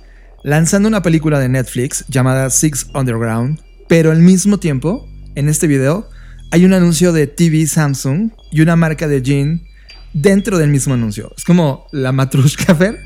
[0.47, 6.07] lanzando una película de Netflix llamada Six Underground, pero al mismo tiempo, en este video,
[6.51, 9.67] hay un anuncio de TV Samsung y una marca de gin
[10.13, 11.33] dentro del mismo anuncio.
[11.35, 12.97] Es como la matrushka, Fer,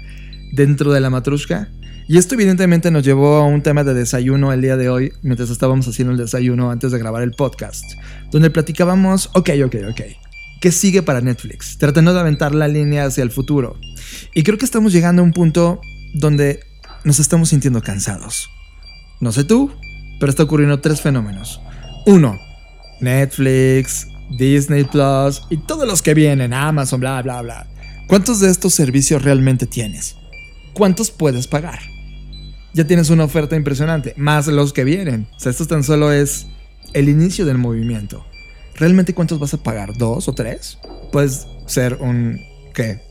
[0.54, 1.68] dentro de la matrushka.
[2.08, 5.50] Y esto evidentemente nos llevó a un tema de desayuno el día de hoy, mientras
[5.50, 7.86] estábamos haciendo el desayuno antes de grabar el podcast,
[8.32, 10.02] donde platicábamos, ok, ok, ok,
[10.62, 11.80] ¿qué sigue para Netflix?
[11.80, 13.80] Tratando de aventar la línea hacia el futuro.
[14.36, 15.82] Y creo que estamos llegando a un punto
[16.14, 16.71] donde
[17.04, 18.50] nos estamos sintiendo cansados.
[19.20, 19.72] No sé tú,
[20.20, 21.62] pero está ocurriendo tres fenómenos.
[22.06, 22.40] Uno,
[23.00, 27.68] Netflix, Disney Plus y todos los que vienen, Amazon, bla, bla, bla.
[28.08, 30.16] ¿Cuántos de estos servicios realmente tienes?
[30.74, 31.80] ¿Cuántos puedes pagar?
[32.74, 35.28] Ya tienes una oferta impresionante, más los que vienen.
[35.36, 36.48] O sea, esto tan solo es
[36.94, 38.26] el inicio del movimiento.
[38.76, 39.98] ¿Realmente cuántos vas a pagar?
[39.98, 40.78] ¿Dos o tres?
[41.12, 42.40] Puedes ser un,
[42.74, 43.02] ¿qué?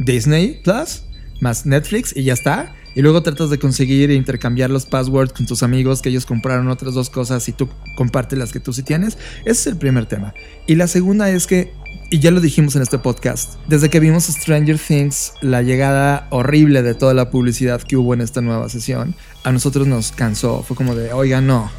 [0.00, 1.04] Disney Plus
[1.40, 2.74] más Netflix y ya está.
[2.94, 6.68] Y luego tratas de conseguir e intercambiar los passwords con tus amigos que ellos compraron
[6.68, 9.18] otras dos cosas y tú compartes las que tú sí tienes.
[9.40, 10.32] Ese es el primer tema.
[10.66, 11.72] Y la segunda es que,
[12.10, 16.82] y ya lo dijimos en este podcast, desde que vimos Stranger Things, la llegada horrible
[16.82, 20.62] de toda la publicidad que hubo en esta nueva sesión, a nosotros nos cansó.
[20.62, 21.70] Fue como de, oiga, no,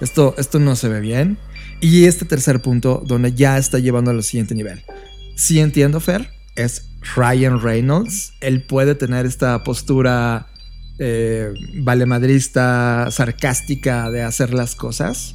[0.00, 1.36] esto, esto no se ve bien.
[1.80, 4.82] Y este tercer punto, donde ya está llevando al siguiente nivel.
[5.36, 8.32] Sí entiendo, Fer, es Ryan Reynolds.
[8.40, 10.46] Él puede tener esta postura
[10.98, 15.34] eh, valemadrista, sarcástica de hacer las cosas.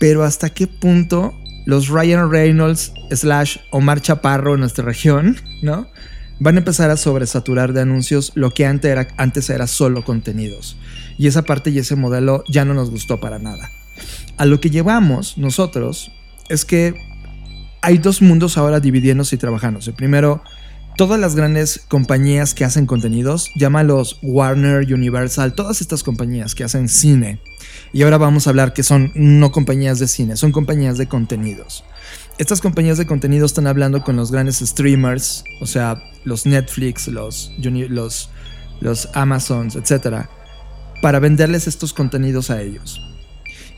[0.00, 1.34] Pero hasta qué punto
[1.66, 5.88] los Ryan Reynolds slash Omar Chaparro en nuestra región, ¿no?
[6.40, 10.76] Van a empezar a sobresaturar de anuncios lo que antes era, antes era solo contenidos.
[11.16, 13.70] Y esa parte y ese modelo ya no nos gustó para nada.
[14.36, 16.10] A lo que llevamos nosotros
[16.48, 16.94] es que
[17.82, 19.92] hay dos mundos ahora dividiéndose y trabajándose.
[19.92, 20.42] Primero,
[20.96, 26.88] todas las grandes compañías que hacen contenidos, llámalos Warner, Universal, todas estas compañías que hacen
[26.88, 27.40] cine.
[27.92, 31.84] Y ahora vamos a hablar que son no compañías de cine, son compañías de contenidos.
[32.38, 37.52] Estas compañías de contenidos están hablando con los grandes streamers, o sea, los Netflix, los,
[37.58, 38.30] los,
[38.80, 40.26] los Amazons, etc.,
[41.02, 43.00] para venderles estos contenidos a ellos.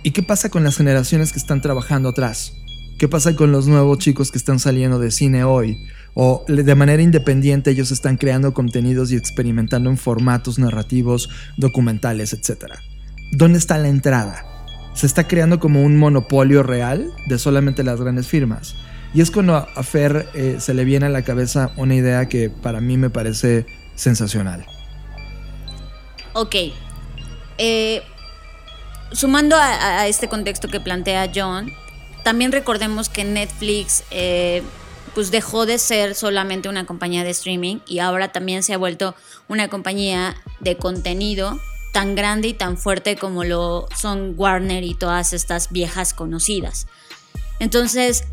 [0.03, 2.53] ¿Y qué pasa con las generaciones que están trabajando atrás?
[2.99, 5.79] ¿Qué pasa con los nuevos chicos que están saliendo de cine hoy?
[6.19, 12.73] O de manera independiente ellos están creando contenidos y experimentando en formatos narrativos, documentales, etc.
[13.33, 14.43] ¿Dónde está la entrada?
[14.95, 18.75] Se está creando como un monopolio real de solamente las grandes firmas.
[19.13, 22.49] Y es cuando a Fer eh, se le viene a la cabeza una idea que
[22.49, 24.65] para mí me parece sensacional.
[26.33, 26.55] Ok.
[27.59, 28.03] Eh,
[29.13, 31.71] sumando a, este contexto que plantea John,
[32.25, 34.63] también recordemos que Netflix eh,
[35.17, 39.15] pues dejó de ser solamente una compañía de streaming y ahora también se ha vuelto
[39.49, 41.59] una compañía de contenido
[41.95, 46.87] tan grande y tan fuerte como lo son Warner y todas estas viejas conocidas.
[47.61, 48.25] Entonces,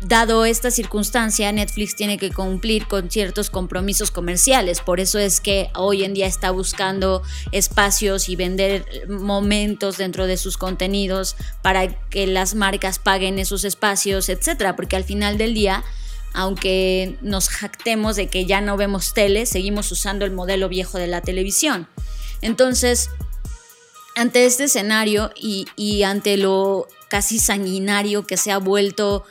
[0.00, 4.80] dado esta circunstancia, Netflix tiene que cumplir con ciertos compromisos comerciales.
[4.80, 10.36] Por eso es que hoy en día está buscando espacios y vender momentos dentro de
[10.36, 14.74] sus contenidos para que las marcas paguen esos espacios, etcétera.
[14.74, 15.84] Porque al final del día,
[16.34, 21.06] aunque nos jactemos de que ya no vemos tele, seguimos usando el modelo viejo de
[21.06, 21.88] la televisión.
[22.40, 23.10] Entonces,
[24.14, 29.24] ante este escenario y, y ante lo casi sanguinario que se ha vuelto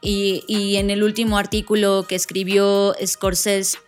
[0.00, 3.78] y, en el último artículo que escribió Scorsese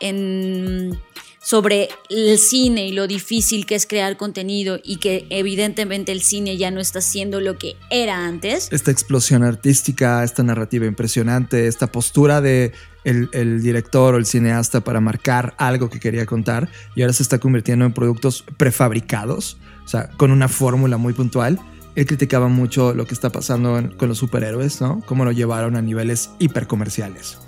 [0.00, 1.00] en,
[1.44, 6.56] sobre el cine y lo difícil que es crear contenido y que evidentemente el cine
[6.56, 8.68] ya no está siendo lo que era antes.
[8.72, 12.72] Esta explosión artística, esta narrativa impresionante, esta postura de
[13.04, 17.38] el, director o el cineasta para marcar algo que quería contar y ahora se está
[17.38, 21.60] convirtiendo en productos prefabricados, o sea, con una fórmula muy puntual
[21.94, 25.00] él criticaba mucho lo que está pasando con los superhéroes, ¿no?
[25.06, 27.38] Cómo lo llevaron a niveles hipercomerciales.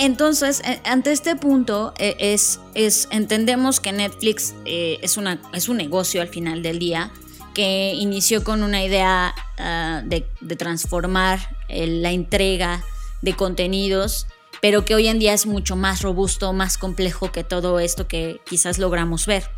[0.00, 5.68] Entonces, eh, ante este punto, eh, es, es, entendemos que Netflix eh, es, una, es
[5.68, 7.12] un negocio al final del día
[7.52, 10.22] que inició con una idea ah, de,
[10.56, 11.38] transformar
[11.68, 12.82] la entrega
[13.20, 14.26] de contenidos,
[14.62, 18.40] pero que hoy en día es mucho más robusto, más complejo que todo esto que
[18.48, 19.50] quizás logramos ver.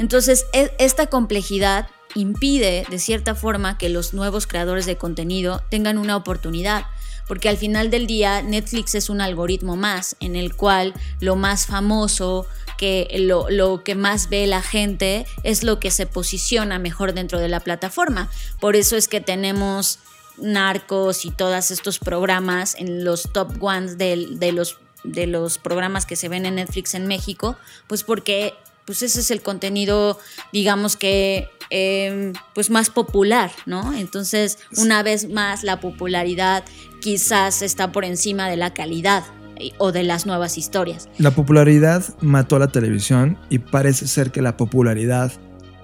[0.00, 5.96] Entonces, e, esta complejidad impide de cierta forma que los nuevos creadores de contenido tengan
[5.96, 6.86] una oportunidad.
[7.30, 11.66] Porque al final del día Netflix es un algoritmo más en el cual lo más
[11.66, 12.44] famoso,
[12.76, 17.38] que lo, lo, que más ve la gente es lo que se posiciona mejor dentro
[17.38, 18.28] de la plataforma.
[18.58, 20.00] Por eso es que tenemos
[20.38, 26.06] narcos y todos estos programas en los top ones de, de los, de los programas
[26.06, 27.56] que se ven en Netflix en México,
[27.86, 28.54] pues porque
[28.86, 30.18] pues ese es el contenido,
[30.52, 33.94] digamos que, eh, pues más popular, ¿no?
[33.94, 36.64] Entonces, una vez más, la popularidad
[37.00, 39.24] quizás está por encima de la calidad
[39.56, 41.08] eh, o de las nuevas historias.
[41.18, 45.32] La popularidad mató a la televisión y parece ser que la popularidad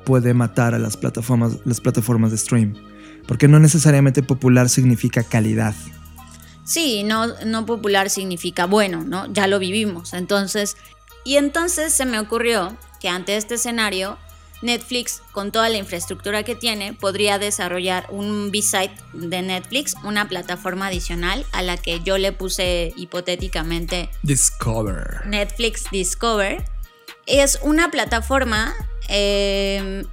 [0.04, 2.74] puede matar a las plataformas, las plataformas de stream.
[3.26, 5.74] Porque no necesariamente popular significa calidad.
[6.64, 9.32] Sí, no, no popular significa bueno, ¿no?
[9.32, 10.14] Ya lo vivimos.
[10.14, 10.76] Entonces,
[11.24, 14.16] y entonces se me ocurrió que ante este escenario,
[14.66, 20.88] Netflix, con toda la infraestructura que tiene, podría desarrollar un B-Site de Netflix, una plataforma
[20.88, 25.26] adicional a la que yo le puse hipotéticamente Discover.
[25.26, 26.64] Netflix Discover.
[27.26, 28.74] Es una plataforma
[29.08, 30.04] eh,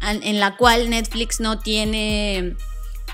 [0.00, 2.56] en la cual Netflix no tiene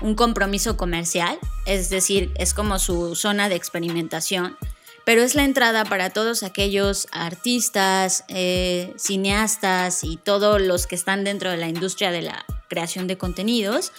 [0.01, 4.57] un compromiso comercial, es decir, es como su zona de experimentación
[5.05, 11.23] pero es la entrada para todos aquellos artistas, eh, cineastas y todos los que están
[11.23, 13.91] dentro de la industria de la creación de contenidos.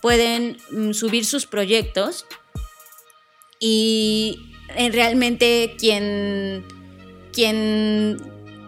[0.00, 2.26] Pueden mm, subir sus proyectos
[3.60, 6.64] y eh, realmente quien,
[7.32, 8.18] quien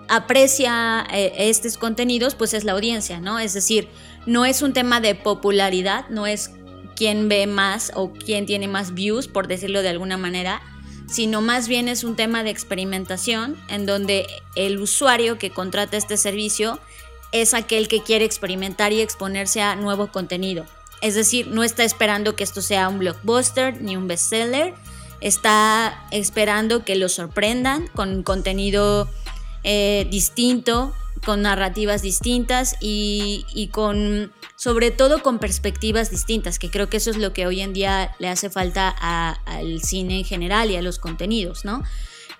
[0.08, 3.38] aprecia eh, estos contenidos pues es la audiencia, ¿no?
[3.38, 3.88] Es decir,
[4.26, 6.50] no es un tema de popularidad, no es
[6.96, 10.60] quién ve más o quién tiene más views, por decirlo de alguna manera,
[11.10, 16.16] sino más bien es un tema de experimentación en donde el usuario que contrata este
[16.16, 16.78] servicio
[17.32, 20.66] es aquel que quiere experimentar y exponerse a nuevo contenido.
[21.00, 24.74] Es decir, no está esperando que esto sea un blockbuster ni un bestseller,
[25.20, 29.08] está esperando que lo sorprendan con contenido
[29.64, 30.94] eh, distinto,
[31.24, 37.16] con narrativas distintas y, con, sobre todo con perspectivas distintas, que creo que eso es
[37.16, 40.98] lo que hoy en día le hace falta al cine en general y a los
[40.98, 41.82] contenidos, ¿no?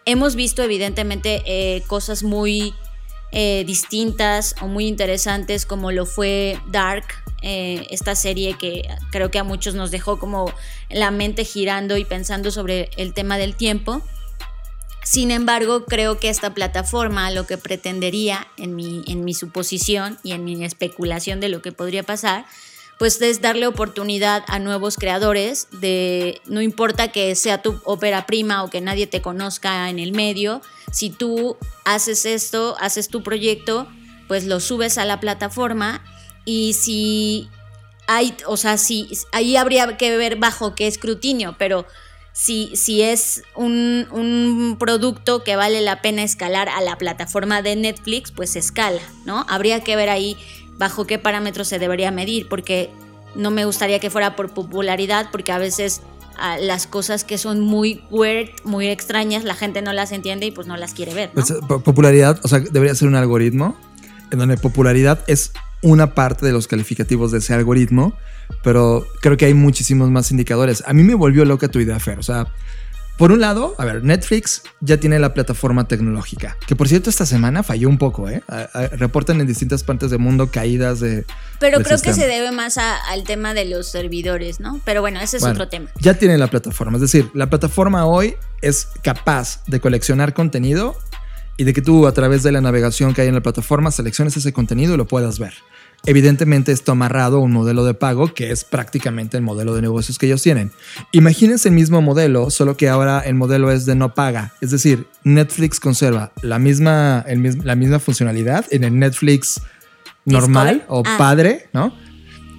[0.05, 2.75] Hemos visto evidentemente eh, cosas muy
[3.33, 7.07] eh, distintas o muy interesantes como lo fue Dark,
[7.41, 10.53] eh, esta serie que creo que a muchos nos dejó como
[10.91, 14.03] la mente girando y pensando sobre el tema del tiempo.
[15.11, 20.31] Sin embargo, creo que esta plataforma lo que pretendería, en mi, en mi suposición y
[20.31, 22.47] en mi especulación de lo que podría pasar,
[22.97, 28.63] pues es darle oportunidad a nuevos creadores de no importa que sea tu ópera prima
[28.63, 33.89] o que nadie te conozca en el medio, si tú haces esto, haces tu proyecto,
[34.29, 36.05] pues lo subes a la plataforma
[36.45, 37.49] y si
[38.07, 41.85] hay, o sea, si ahí habría que ver bajo qué escrutinio, pero
[42.41, 47.77] si, si es un, un, producto que vale la pena escalar a la plataforma de
[47.77, 49.45] Netflix, pues escala, ¿no?
[49.47, 50.39] Habría que ver ahí
[50.79, 52.89] bajo qué parámetros se debería medir, porque
[53.35, 56.01] no me gustaría que fuera por popularidad, porque a veces
[56.39, 60.51] a las cosas que son muy weird, muy extrañas, la gente no las entiende y
[60.51, 61.31] pues no las quiere ver.
[61.35, 61.53] Pues,
[61.85, 63.77] popularidad, o sea, debería ser un algoritmo
[64.31, 65.53] en donde popularidad es
[65.83, 68.17] una parte de los calificativos de ese algoritmo,
[68.63, 70.83] pero creo que hay muchísimos más indicadores.
[70.87, 72.19] A mí me volvió loca tu idea, Fer.
[72.19, 72.47] O sea,
[73.21, 77.27] por un lado, a ver, Netflix ya tiene la plataforma tecnológica, que por cierto esta
[77.27, 78.43] semana falló un poco, ¿eh?
[78.93, 81.27] reportan en distintas partes del mundo caídas de...
[81.59, 84.81] Pero creo que se debe más al tema de los servidores, ¿no?
[84.87, 85.91] Pero bueno, ese es otro tema.
[85.99, 90.97] Ya tiene la plataforma, es decir, la plataforma hoy es capaz de coleccionar contenido
[91.61, 94.35] y de que tú a través de la navegación que hay en la plataforma selecciones
[94.35, 95.53] ese contenido y lo puedas ver.
[96.07, 100.19] Evidentemente esto amarrado a un modelo de pago que es prácticamente el modelo de negocios
[100.19, 100.73] que ellos tienen.
[101.13, 104.55] Imagínense el mismo modelo, solo que ahora el modelo es de no paga.
[104.63, 107.27] Es decir, Netflix conserva la misma,
[107.63, 109.61] la misma funcionalidad en el Netflix
[110.25, 111.17] normal o ah.
[111.19, 111.95] padre, ¿no?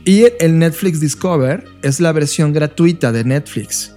[0.05, 3.95] Y el Netflix Discover es la versión gratuita de Netflix.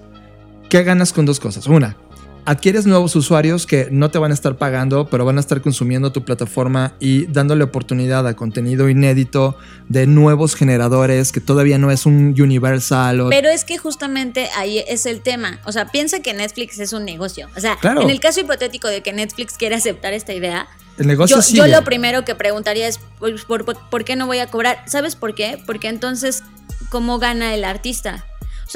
[0.71, 1.67] ¿Qué ganas con dos cosas?
[1.67, 1.99] Una,
[2.45, 6.13] adquieres nuevos usuarios que no te van a estar pagando, pero van a estar consumiendo
[6.13, 9.57] tu plataforma y dándole oportunidad a contenido inédito
[9.89, 13.27] de nuevos generadores que todavía no es un universal.
[13.31, 15.61] Pero es que justamente ahí es el tema.
[15.65, 17.49] O sea, piensa que Netflix es un negocio.
[17.57, 20.67] O sea, en el caso hipotético de que Netflix quiera aceptar esta idea,
[20.99, 24.39] el negocio yo, yo, lo primero que preguntaría es, pues, ¿por, por, qué no voy
[24.39, 24.85] a cobrar?
[24.87, 25.61] ¿Sabes por qué?
[25.67, 26.45] Porque entonces,
[26.89, 28.25] ¿cómo gana el artista?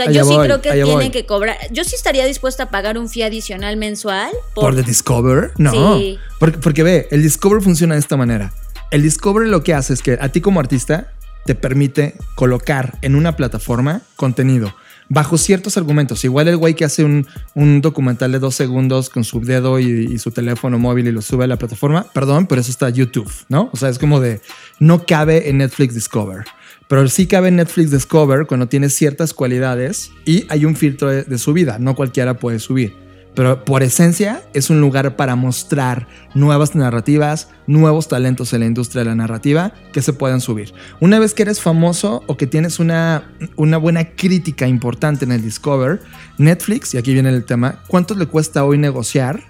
[0.05, 1.57] Sea, yo sí creo que tienen que cobrar.
[1.73, 4.31] Yo sí estaría dispuesta a pagar un fee adicional mensual.
[4.55, 5.53] ¿Por, ¿Por Discover?
[5.59, 5.99] No.
[5.99, 6.19] Sí.
[6.39, 8.53] Porque, porque ve, el Discover funciona de esta manera.
[8.93, 11.13] El Discover lo que hace es que a ti como artista
[11.47, 14.73] te permite colocar en una plataforma contenido
[15.09, 16.25] bajo ciertos argumentos.
[16.25, 20.07] Igual el güey que hace un, un documental de dos segundos con su dedo y,
[20.13, 23.31] y, su teléfono móvil y lo sube a la plataforma, perdón, pero eso está YouTube,
[23.49, 23.71] ¿no?
[23.73, 24.41] O sea, es como de,
[24.79, 26.45] no cabe en Netflix Discover.
[26.89, 31.23] Pero sí cabe en Netflix Discover cuando tiene ciertas cualidades y hay un filtro de,
[31.25, 33.09] de subida, no cualquiera puede subir.
[33.39, 39.05] Pero por esencia es un lugar para mostrar nuevas narrativas, nuevos talentos en la industria
[39.05, 40.75] de la narrativa que se puedan subir.
[40.99, 45.41] Una vez que eres famoso o que tienes una, una buena crítica importante en el
[45.41, 46.01] Discover,
[46.37, 49.41] Netflix, y aquí viene el tema, ¿cuánto le cuesta hoy negociar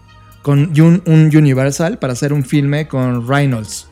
[0.43, 3.86] con un, un Universal para hacer un filme con Reynolds?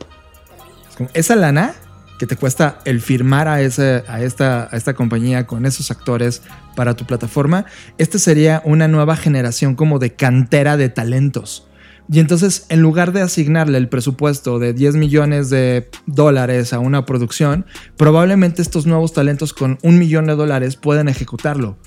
[1.15, 1.73] Esa lana
[2.17, 6.41] que te cuesta el firmar a, ese, a, esta, esta compañía con esos actores
[6.75, 7.65] para tu plataforma,
[7.97, 11.67] este sería una nueva generación como de cantera de talentos.
[12.09, 17.05] Y entonces, en lugar de asignarle el presupuesto de 10 millones de dólares a una
[17.05, 17.65] producción,
[17.97, 21.77] probablemente estos nuevos talentos con un millón de dólares pueden ejecutarlo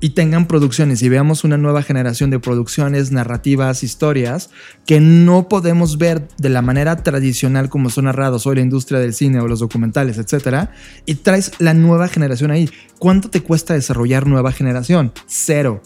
[0.00, 4.50] y tengan producciones y veamos una nueva generación de producciones, narrativas, historias
[4.86, 9.14] que no podemos ver de la manera tradicional como son narrados hoy la industria del
[9.14, 10.72] cine o los documentales, etcétera,
[11.06, 12.70] y traes la nueva generación ahí.
[12.98, 15.12] ¿Cuánto te cuesta desarrollar nueva generación?
[15.26, 15.82] Cero.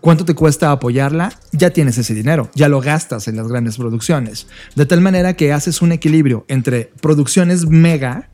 [0.00, 1.32] ¿Cuánto te cuesta apoyarla?
[1.52, 4.48] Ya tienes ese dinero, ya lo gastas en las grandes producciones.
[4.74, 8.28] De tal manera que haces un equilibrio entre producciones mega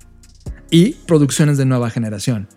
[0.71, 2.49] y producciones de nueva generación.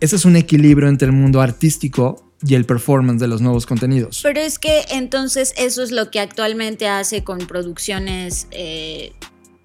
[0.00, 4.20] Ese es un equilibrio entre el mundo artístico y el performance de los nuevos contenidos.
[4.22, 9.12] Pero es que entonces eso es lo que actualmente hace con producciones eh,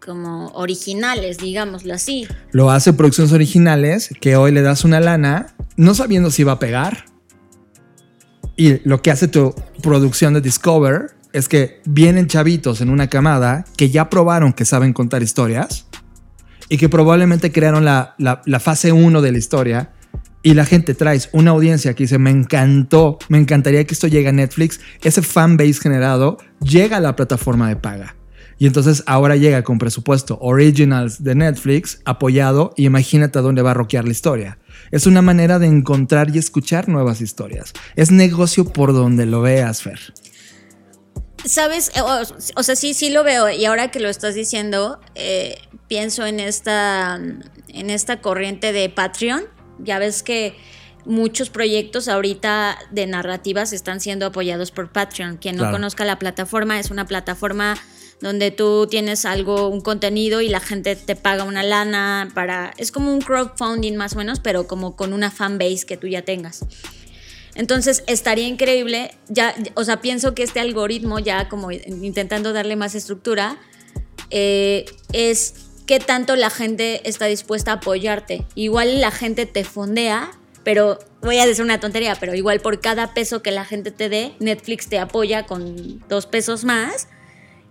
[0.04, 2.28] como originales, digámoslo así.
[2.52, 6.60] Lo hace producciones originales que hoy le das una lana no sabiendo si va a
[6.60, 7.06] pegar.
[8.56, 13.66] Y lo que hace tu producción de Discover es que vienen chavitos en una camada
[13.76, 15.86] que ya probaron que saben contar historias
[16.70, 19.92] y que probablemente crearon la, la, la fase 1 de la historia
[20.48, 24.30] y la gente traes una audiencia que dice, me encantó, me encantaría que esto llegue
[24.30, 28.16] a Netflix, ese fan base generado llega a la plataforma de paga.
[28.58, 33.72] Y entonces ahora llega con presupuesto originals de Netflix apoyado y imagínate a dónde va
[33.72, 34.58] a roquear la historia.
[34.90, 37.74] Es una manera de encontrar y escuchar nuevas historias.
[37.98, 40.00] Es negocio por donde lo veas, Fer.
[41.44, 41.92] Sabes,
[42.56, 43.50] o, sea, sí, sí lo veo.
[43.50, 45.58] Y ahora que lo estás diciendo, eh,
[45.90, 47.20] pienso en esta,
[47.68, 50.56] en esta corriente de Patreon ya ves que
[51.06, 55.38] muchos proyectos ahorita de narrativas están siendo apoyados por Patreon.
[55.38, 55.76] Quien no Claro.
[55.78, 57.78] conozca la plataforma, es una plataforma
[58.20, 62.74] donde tú tienes algo, un contenido y la gente te paga una lana para...
[62.78, 66.24] Es como un crowdfunding más o menos, pero como con una fanbase que tú ya
[66.24, 66.66] tengas.
[67.56, 72.94] Entonces estaría increíble, ya, o sea, pienso que este algoritmo ya como intentando darle más
[72.96, 73.58] estructura,
[74.30, 78.46] eh, es qué tanto la gente está dispuesta a apoyarte.
[78.54, 80.30] Igual la gente te fondea,
[80.64, 84.10] pero voy a decir una tontería, pero igual por cada peso que la gente te
[84.10, 87.08] dé, Netflix te apoya con dos pesos más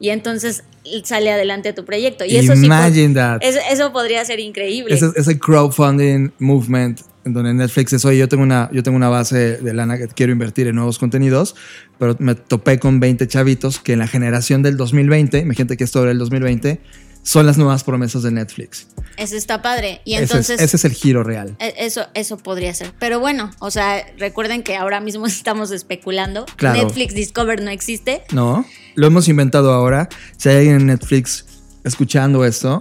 [0.00, 0.64] y entonces
[1.04, 2.24] sale adelante tu proyecto.
[2.24, 3.38] Y eso sí, Imagine that.
[3.42, 4.94] eso, eso podría ser increíble.
[4.94, 9.08] Ese, ese crowdfunding movement en donde Netflix es, oye, yo tengo, una, yo tengo una
[9.08, 11.56] base de lana que quiero invertir en nuevos contenidos,
[11.98, 16.02] pero me topé con 20 chavitos que en la generación del 2020, imagínate que esto
[16.02, 16.80] era el 2020,
[17.26, 18.86] son las nuevas promesas de Netflix.
[19.16, 20.00] Eso está padre.
[20.04, 20.60] Y Ese es- entonces...
[20.60, 21.56] ese es el giro real.
[21.58, 22.92] E- Eso, eso podría ser.
[23.00, 26.46] Pero bueno, o sea, recuerden que ahora mismo estamos especulando.
[26.54, 26.84] Claro.
[26.84, 28.22] Netflix Discover no existe.
[28.30, 28.64] ¿No?
[28.94, 30.08] Lo hemos inventado ahora.
[30.36, 31.46] Si hay alguien en Netflix
[31.82, 32.78] escuchando esto,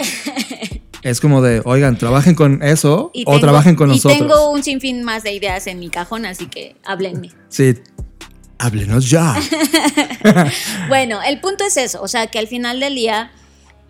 [1.01, 4.19] es como de, oigan, trabajen con eso Y o tengo- trabajen con y nosotros.
[4.19, 7.31] tengo un sinfín más de ideas en mi cajón, así que háblenme.
[7.49, 7.73] Sí,
[8.59, 9.35] háblenos ya.
[10.87, 13.31] bueno, el punto es eso, o sea, que al final del día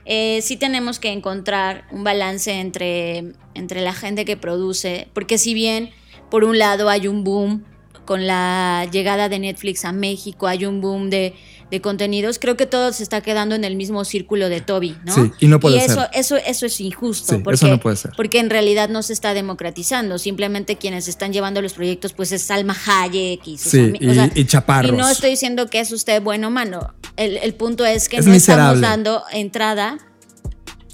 [0.05, 5.53] eh, sí tenemos que encontrar un balance entre, entre la gente que produce, porque si
[5.53, 5.91] bien
[6.29, 7.65] por un lado hay un boom
[8.05, 11.33] con la llegada de Netflix a México, hay un boom de,
[11.71, 15.15] de contenidos, creo que todo se está quedando en el mismo círculo de Toby, ¿no?
[15.15, 16.09] Sí, y no puede eso, ser.
[16.13, 18.11] Eso, eso es injusto, Sí, porque, eso no puede ser.
[18.15, 22.43] porque en realidad no se está democratizando, simplemente quienes están llevando los proyectos pues es
[22.43, 24.91] Salma Hayek y sus Sí, ami- o sea, y, y chaparros.
[24.91, 26.93] y no estoy diciendo que es usted bueno o malo.
[27.17, 28.75] El, el punto es que Es no miserable.
[28.75, 29.97] estamos dando entrada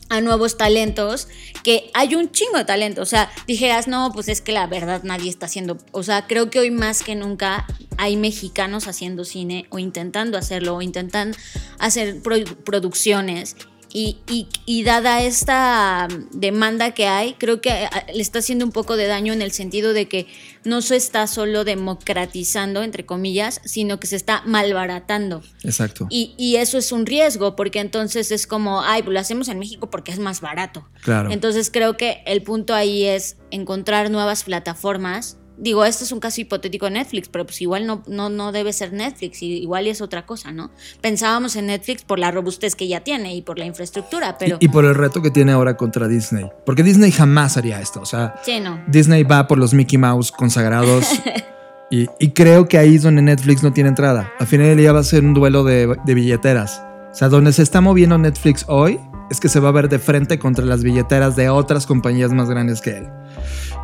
[0.09, 1.27] a nuevos talentos,
[1.63, 3.01] que hay un chingo de talento.
[3.01, 5.77] O sea, dijeras, no, pues es que la verdad nadie está haciendo.
[5.91, 7.65] O sea, creo que hoy más que nunca
[7.97, 11.35] hay mexicanos haciendo cine o intentando hacerlo o intentan
[11.79, 13.55] hacer pro- producciones.
[13.93, 18.71] Y, y- y dada esta demanda que hay, creo que ah, le está haciendo un
[18.71, 20.27] poco de daño en el sentido de que
[20.63, 25.41] no se está solo democratizando, entre comillas, sino que se está malbaratando.
[25.63, 26.07] Exacto.
[26.09, 29.59] Y, y eso es un riesgo, porque entonces es como, ay, pues lo hacemos en
[29.59, 30.87] México porque es más barato.
[31.01, 31.31] Claro.
[31.31, 35.37] Entonces creo que el punto ahí es encontrar nuevas plataformas.
[35.61, 38.73] Digo, esto es un caso hipotético de Netflix, pero pues igual no, no, no debe
[38.73, 40.71] ser Netflix, y igual es otra cosa, ¿no?
[41.01, 44.57] Pensábamos en Netflix por la robustez que ya tiene y por la infraestructura, pero...
[44.59, 46.49] Y, y por el reto que tiene ahora contra Disney.
[46.65, 48.01] Porque Disney jamás haría esto.
[48.01, 48.83] O sea, Sí, no.
[48.87, 51.05] Disney va por los Mickey Mouse consagrados.
[51.91, 54.33] y, y creo que ahí es donde Netflix no tiene entrada.
[54.39, 56.81] Al final del día va a ser un duelo de, de billeteras.
[57.11, 58.99] O sea, donde se está moviendo Netflix hoy
[59.29, 62.49] es que se va a ver de frente contra las billeteras de otras compañías más
[62.49, 63.09] grandes que él.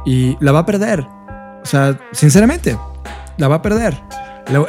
[0.06, 1.06] Y la va a perder.
[1.68, 2.78] O sea, sinceramente,
[3.36, 3.94] la va a perder.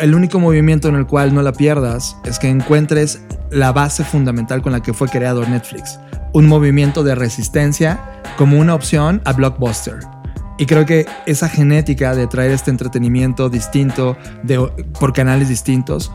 [0.01, 3.23] El único movimiento en el cual no la pierdas es que encuentres
[3.53, 6.01] la base fundamental con la que fue creado Netflix.
[6.33, 8.01] Un movimiento de resistencia
[8.37, 10.01] como una opción a Blockbuster.
[10.59, 14.59] Y creo que esa genética de traer este entretenimiento distinto de,
[14.99, 16.11] por canales distintos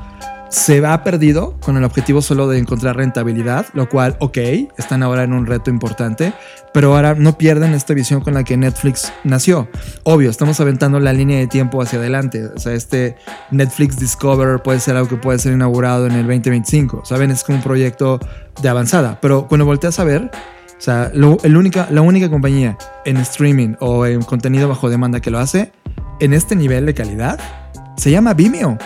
[0.53, 4.37] se ha perdido con el objetivo solo de encontrar rentabilidad, lo cual, ok,
[4.77, 6.31] están ahora en un reto importante,
[6.71, 9.67] pero ahora no pierden esta visión con la que Netflix nació.
[10.03, 12.45] Obvio, estamos aventando la línea de tiempo hacia adelante.
[12.55, 13.15] O sea, este
[13.49, 17.03] Netflix Discover puede ser algo que puede ser inaugurado en el 2025.
[17.03, 18.19] Saben, es como un proyecto
[18.61, 20.29] de avanzada, pero cuando volteas a ver,
[20.77, 25.31] o sea, el única, la única compañía en streaming o en contenido bajo demanda que
[25.31, 25.71] lo hace
[26.19, 27.39] en este nivel de calidad
[27.97, 28.77] se llama Vimeo.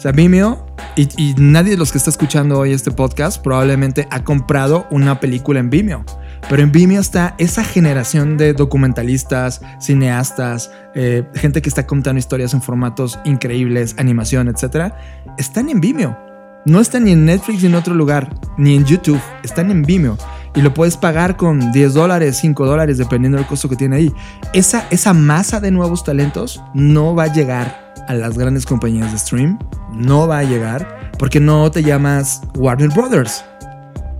[0.00, 0.64] Sea, Vimeo,
[0.96, 5.20] y, y nadie de los que está escuchando hoy este podcast probablemente ha comprado una
[5.20, 6.06] película en Vimeo.
[6.48, 12.54] Pero en Vimeo está esa generación de documentalistas, cineastas, eh, gente que está contando historias
[12.54, 14.94] en formatos increíbles, animación, etc.
[15.36, 16.18] Están en Vimeo.
[16.64, 19.20] No están ni en Netflix ni en otro lugar, ni en YouTube.
[19.42, 20.16] Están en Vimeo.
[20.54, 24.14] Y lo puedes pagar con 10 dólares, 5 dólares, dependiendo del costo que tiene ahí.
[24.54, 29.18] Esa, esa masa de nuevos talentos no va a llegar a las grandes compañías de
[29.18, 29.58] stream.
[29.94, 33.44] No va a llegar porque no te llamas Warner Brothers.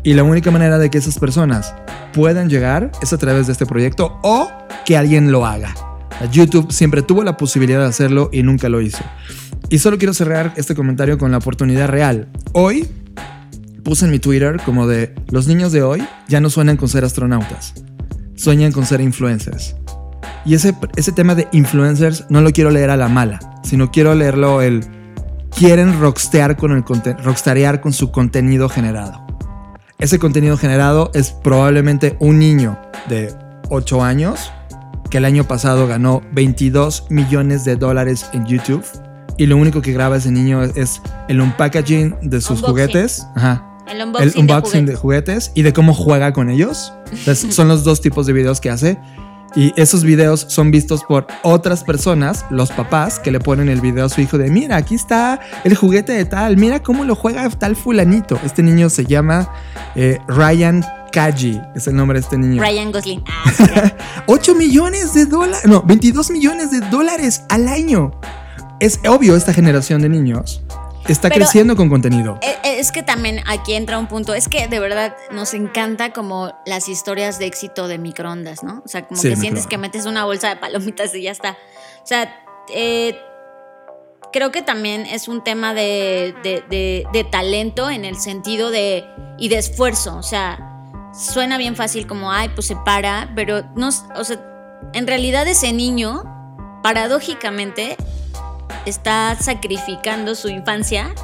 [0.03, 1.75] Y la única manera de que esas personas
[2.13, 4.51] puedan llegar es a través de este proyecto o
[4.87, 5.75] que alguien lo haga.
[6.31, 9.03] YouTube siempre tuvo la posibilidad de hacerlo y nunca lo hizo.
[9.69, 12.29] Y solo quiero cerrar este comentario con la oportunidad real.
[12.53, 12.87] Hoy
[13.83, 17.05] puse en mi Twitter como de los niños de hoy ya no sueñan con ser
[17.05, 17.75] astronautas,
[18.37, 19.75] sueñan con ser influencers.
[20.45, 24.15] Y ese, ese tema de influencers no lo quiero leer a la mala, sino quiero
[24.15, 24.85] leerlo el
[25.57, 29.27] quieren rockstear con el rockstarear con su contenido generado.
[29.99, 32.79] Ese contenido generado es probablemente un niño
[33.09, 33.35] de
[33.69, 34.51] 8 años
[35.11, 38.85] que el año pasado ganó 22 millones de dólares en YouTube
[39.37, 42.67] y lo único que graba ese niño es, es el unpackaging de sus Unboxing.
[42.69, 43.27] juguetes.
[43.35, 43.67] Ajá.
[43.89, 46.93] El unboxing, El unboxing de de juguetes y de cómo juega con ellos.
[47.11, 48.99] Entonces, son los dos tipos de videos que hace.
[49.55, 54.07] Y esos videos son vistos por otras personas, los papás, que le ponen el video
[54.07, 57.49] a su hijo de, mira, aquí está el juguete de tal, mira cómo lo juega
[57.51, 58.39] tal fulanito.
[58.45, 59.53] Este niño se llama
[59.97, 62.63] eh, Ryan Kaji, es el nombre de este niño.
[62.63, 63.25] Ryan Gosling.
[63.27, 63.91] Ah, sí, claro.
[64.27, 68.13] 8 millones de dólares, no, 22 millones de dólares al año.
[68.79, 70.63] Es obvio, esta generación de niños
[71.09, 72.39] está Pero- creciendo con contenido.
[72.43, 76.13] Eh, eh, Es que también aquí entra un punto, es que de verdad nos encanta
[76.13, 78.83] como las historias de éxito de microondas, ¿no?
[78.85, 81.59] O sea, como Sí, que sientes que metes una bolsa de palomitas y ya está.
[82.03, 82.35] O sea,
[82.75, 83.19] eh,
[84.33, 89.05] creo que también es un tema de, de- de- de talento en el sentido de
[89.39, 90.17] y de esfuerzo.
[90.17, 90.67] O sea,
[91.13, 94.39] suena bien fácil como, ay, pues se para, pero no, o sea,
[94.95, 96.23] en realidad ese niño,
[96.83, 97.97] paradójicamente,
[98.87, 101.15] está sacrificando su infancia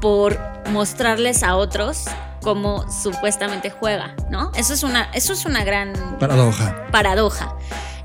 [0.00, 0.38] por
[0.70, 2.04] mostrarles a otros
[2.42, 4.50] cómo supuestamente juega, ¿no?
[4.54, 6.86] Eso es una, eso es una gran Paradoja.
[6.90, 7.56] paradoja.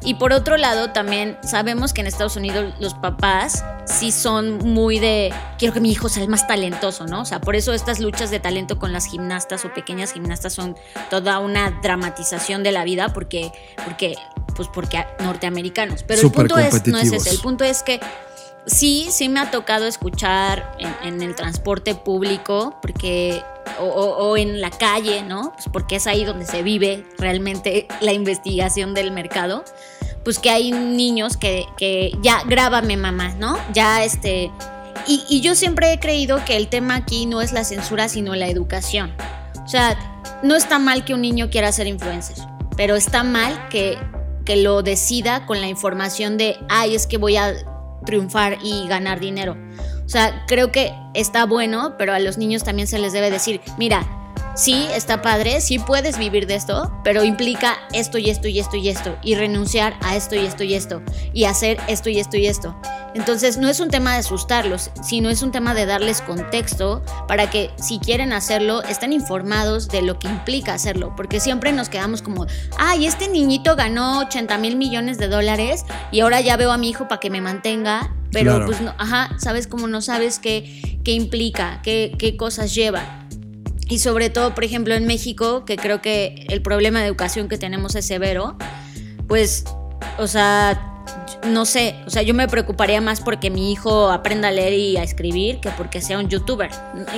[0.03, 4.99] Y por otro lado, también sabemos que en Estados Unidos los papás sí son muy
[4.99, 7.21] de, quiero que mi hijo sea el más talentoso, ¿no?
[7.21, 10.78] O sea, por eso estas luchas de talento con las gimnastas o pequeñas gimnastas son
[11.09, 13.51] toda una dramatización de la vida porque,
[13.83, 14.16] porque,
[14.55, 16.03] pues porque norteamericanos.
[16.03, 17.99] Pero el punto es, no es ese, el punto es que
[18.67, 23.41] sí, sí me ha tocado escuchar en, el transporte público, porque.
[23.79, 25.51] O, o- o en la calle, ¿no?
[25.53, 29.63] Pues porque es ahí donde se vive realmente la investigación del mercado.
[30.23, 33.57] Pues que hay niños que, que ya grábame mamá, ¿no?
[33.73, 34.51] Ya este.
[35.05, 38.35] Y, y yo siempre he creído que el tema aquí no es la censura, sino
[38.35, 39.13] la educación.
[39.63, 39.97] O sea,
[40.43, 42.37] no está mal que un niño quiera ser influencer,
[42.75, 43.97] pero está mal que,
[44.45, 47.53] que lo decida con la información de, ay, es que voy a
[48.05, 49.57] triunfar y ganar dinero.
[50.05, 53.61] O sea, creo que está bueno, pero a los niños también se les debe decir,
[53.78, 54.07] mira,
[54.58, 58.75] sí, está padre, sí puedes vivir de esto, pero implica esto y esto y esto
[58.75, 61.01] y esto, y renunciar a esto y esto y esto,
[61.32, 62.75] y hacer esto y esto y esto.
[63.13, 67.50] Entonces no es un tema de asustarlos, sino es un tema de darles contexto para
[67.50, 72.21] que si quieren hacerlo, estén informados de lo que implica hacerlo, porque siempre nos quedamos
[72.21, 72.46] como,
[72.78, 76.89] ay, este niñito ganó 80 mil millones de dólares y ahora ya veo a mi
[76.89, 78.66] hijo para que me mantenga, pero Claro.
[78.66, 83.26] pues no, ajá, sabes cómo no sabes qué, qué implica, qué, qué cosas lleva.
[83.89, 87.58] Y sobre todo, por ejemplo, en México, que creo que el problema de educación que
[87.58, 88.58] tenemos es severo,
[89.28, 89.64] pues,
[90.18, 90.93] o sea,
[91.50, 94.97] no sé, o sea, yo me preocuparía más porque mi hijo aprenda a leer y
[94.97, 96.70] a escribir que porque sea un youtuber.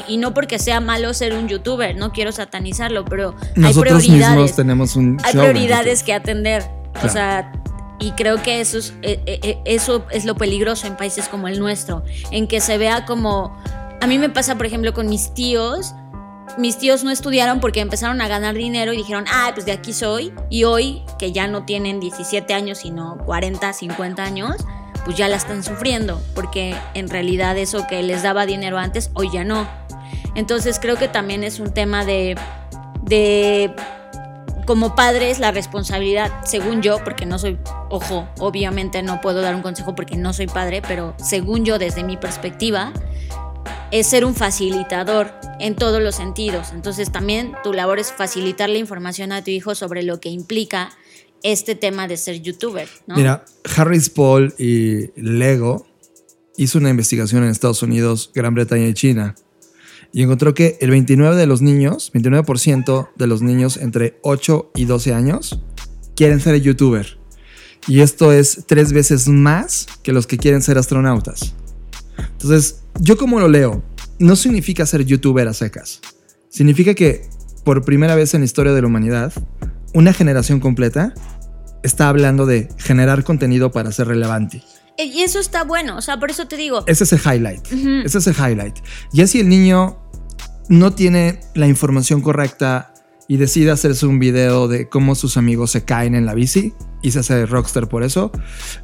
[0.08, 4.30] Y no porque sea malo ser un youtuber, no quiero satanizarlo, pero hay Nosotros prioridades.
[4.36, 6.64] mismos tenemos un hay prioridades que atender.
[6.90, 7.10] O Claro.
[7.10, 7.52] sea,
[8.00, 11.48] y creo que eso es, eh, eh, eh, eso es lo peligroso en países como
[11.48, 13.58] el nuestro, en que se vea como...
[14.02, 15.94] A mí me pasa, por ejemplo, con mis tíos.
[16.57, 19.93] Mis tíos no estudiaron porque empezaron a ganar dinero y dijeron, ah, pues de aquí
[19.93, 20.34] soy.
[20.49, 24.55] Y hoy, que ya no tienen 17 años, sino 40, 50 años,
[25.05, 29.30] pues ya la están sufriendo, porque en realidad eso que les daba dinero antes, hoy
[29.31, 29.67] ya no.
[30.35, 32.38] Entonces creo que también es un tema de,
[33.03, 33.73] de
[34.65, 37.57] como padres la responsabilidad, según yo, porque no soy,
[37.89, 42.03] ojo, obviamente no puedo dar un consejo porque no soy padre, pero según yo, desde
[42.03, 42.93] mi perspectiva,
[43.91, 46.68] es ser un facilitador en todos los sentidos.
[46.74, 50.91] Entonces también tu labor es facilitar la información a tu hijo sobre lo que implica
[51.44, 52.88] este tema de ser youtuber.
[53.07, 53.45] Mira,
[53.76, 55.88] Harris Paul y Lego
[56.57, 59.36] hizo una investigación en Estados Unidos, Gran Bretaña y China
[60.11, 64.86] y encontró que el 29 de los niños, 29% de los niños entre 8 y
[64.86, 65.60] 12 años
[66.16, 67.18] quieren ser youtuber.
[67.88, 71.53] Y esto es tres veces más que los que quieren ser astronautas.
[72.18, 73.84] Entonces, yo como lo leo,
[74.19, 76.01] no significa ser youtuber a secas.
[76.49, 77.27] Significa que
[77.63, 79.34] por primera vez en la historia de la humanidad,
[79.93, 81.13] una generación completa
[81.84, 84.63] está hablando de generar contenido para ser relevante.
[84.97, 87.65] Eh, Y eso está bueno, o sea, por eso te digo, Ese es el highlight.
[88.05, 88.76] Ese es el highlight.
[89.13, 89.97] Ya si el niño
[90.67, 92.93] no tiene la información correcta
[93.27, 97.11] y decide hacerse un video de cómo sus amigos se caen en la bici y
[97.11, 98.31] se hace rockstar por eso,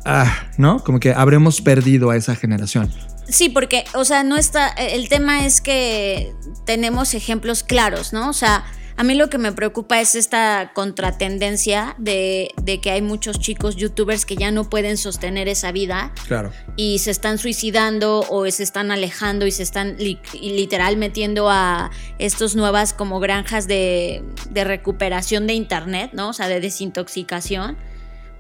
[0.06, 0.84] ah, ¿no?
[0.84, 2.90] Como que habremos perdido a esa generación.
[3.28, 4.68] Sí, porque, o sea, no está.
[4.70, 6.34] El tema es que
[6.66, 8.30] tenemos ejemplos claros, ¿no?
[8.30, 8.66] O sea,
[8.98, 13.76] a mí lo que me preocupa es esta contratendencia de, de que hay muchos chicos
[13.76, 16.54] youtubers que ya no pueden sostener esa vida Claro.
[16.78, 21.92] y se están suicidando o se están alejando y se están li- literal metiendo a
[22.20, 26.30] estas nuevas como granjas de, de recuperación de internet, ¿no?
[26.30, 27.78] O sea, de desintoxicación.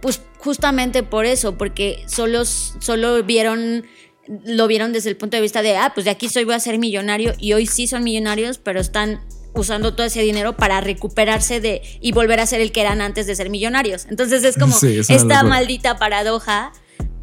[0.01, 3.85] Pues justamente por eso, porque solo, solo vieron,
[4.27, 6.59] lo vieron desde el punto de vista de, ah, pues de aquí soy, voy a
[6.59, 9.21] ser millonario y hoy sí son millonarios, pero están
[9.53, 13.27] usando todo ese dinero para recuperarse de y volver a ser el que eran antes
[13.27, 14.05] de ser millonarios.
[14.09, 16.73] Entonces es como Sí, es una esta maldita paradoja.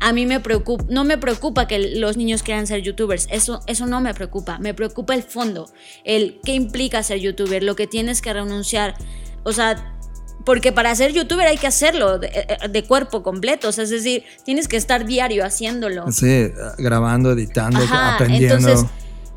[0.01, 3.87] A mí me preocupa, no me preocupa que los niños quieran ser youtubers, eso, eso
[3.87, 5.73] no me preocupa, me preocupa el fondo,
[6.03, 8.97] el qué implica ser youtuber, lo que tienes que renunciar,
[9.45, 9.97] o sea,
[10.45, 13.91] porque para ser youtuber hay que hacerlo de, eh, de cuerpo completo, o sea, es
[13.91, 16.11] decir, tienes que estar diario haciéndolo.
[16.13, 18.57] Sí, grabando, editando, Ajá, aprendiendo.
[18.57, 18.87] entonces,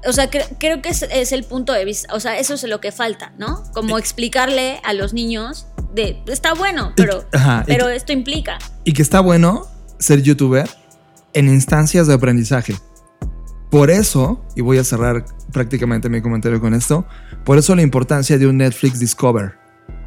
[0.07, 2.64] o sea, cre- creo que es, es el punto de vista, o sea, eso es
[2.64, 3.64] lo que falta, ¿no?
[3.73, 8.57] Como explicarle a los niños de, está bueno, pero, ajá, y pero que- esto implica.
[8.84, 9.68] Y que está bueno
[9.99, 10.69] ser youtuber
[11.34, 12.76] en instancias de aprendizaje.
[13.72, 17.06] Por eso, y voy a cerrar prácticamente mi comentario con esto,
[17.44, 19.53] por eso la importancia de un Netflix Discover.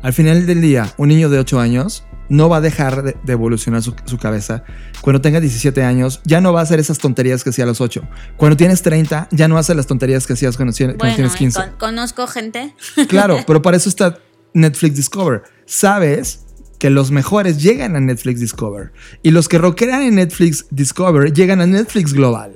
[0.03, 3.83] Al final del día, un niño de 8 años no va a dejar de, evolucionar
[3.83, 4.63] su, su cabeza.
[5.01, 7.81] Cuando tenga 17 años, ya no va a hacer esas tonterías que hacía a los
[7.81, 8.03] 8.
[8.37, 11.39] Cuando tienes 30, ya no hace las tonterías que hacías cuando, cuando Bueno, tienes eh,
[11.39, 11.61] 15.
[11.61, 12.75] con- conozco gente.
[13.09, 14.19] Claro, pero para eso está
[14.55, 15.43] Netflix Discover.
[15.67, 16.45] Sabes
[16.79, 18.93] que los mejores llegan a Netflix Discover
[19.23, 22.53] y los que rockean en Netflix Discover llegan a Netflix Global.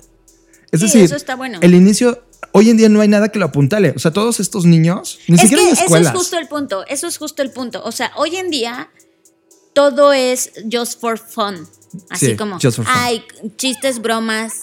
[0.71, 1.59] Es Sí, decir, eso está bueno.
[1.61, 3.93] el inicio, hoy en día no hay nada que lo apuntale.
[3.95, 6.13] O sea, todos estos niños, ni es siquiera que hay eso es escuelas.
[6.17, 7.83] justo el punto, eso es justo el punto.
[7.85, 8.91] O sea, hoy en día
[9.75, 11.67] todo es just for fun.
[12.11, 12.95] Así Sí, como, just for fun.
[12.97, 13.23] hay
[13.57, 14.55] chistes, bromas,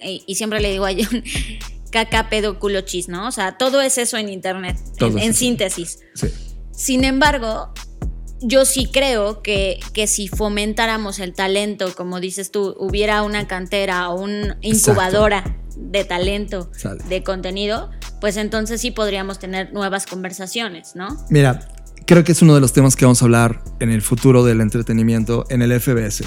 [0.00, 1.22] y, y siempre le digo a John,
[1.90, 3.26] caca, pedo, culo, chis, ¿no?
[3.28, 5.98] O sea, todo es eso en internet, Todo en, es en síntesis.
[6.14, 6.28] Sí.
[6.72, 7.72] Sin embargo,
[8.40, 14.10] yo sí creo que, que si fomentáramos el talento, como dices tú, hubiera una cantera
[14.10, 17.02] o una incubadora de talento, Sale.
[17.04, 17.90] de contenido,
[18.20, 21.08] pues entonces sí podríamos tener nuevas conversaciones, ¿no?
[21.30, 21.68] Mira,
[22.06, 24.60] creo que es uno de los temas que vamos a hablar en el futuro del
[24.60, 26.24] entretenimiento en el FBS.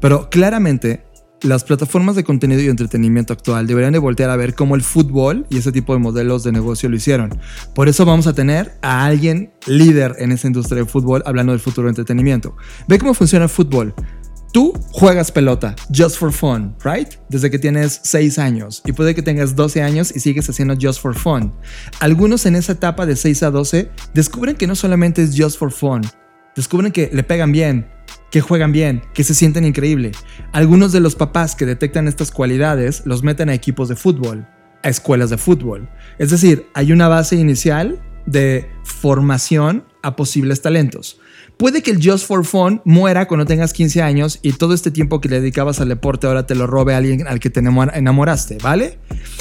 [0.00, 1.04] Pero claramente
[1.42, 5.46] las plataformas de contenido y entretenimiento actual deberían de voltear a ver cómo el fútbol
[5.50, 7.38] y ese tipo de modelos de negocio lo hicieron.
[7.74, 11.60] Por eso vamos a tener a alguien líder en esa industria de fútbol hablando del
[11.60, 12.56] futuro de entretenimiento.
[12.88, 13.94] Ve cómo funciona el fútbol.
[14.52, 17.08] Tú juegas pelota, just for fun, right?
[17.28, 21.00] Desde que tienes 6 años y puede que tengas 12 años y sigues haciendo just
[21.00, 21.52] for fun.
[22.00, 25.70] Algunos en esa etapa de 6 a 12 descubren que no solamente es just for
[25.70, 26.00] fun,
[26.56, 27.86] descubren que le pegan bien,
[28.30, 30.12] que juegan bien, que se sienten increíble.
[30.52, 34.46] Algunos de los papás que detectan estas cualidades los meten a equipos de fútbol,
[34.82, 35.88] a escuelas de fútbol.
[36.18, 41.20] Es decir, hay una base inicial de formación a posibles talentos.
[41.56, 45.20] Puede que el Just for Fun muera cuando tengas 15 años y todo este tiempo
[45.20, 48.98] que le dedicabas al deporte ahora te lo robe alguien al que te enamoraste, ¿vale?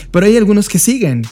[0.10, 1.24] Pero hay algunos que siguen.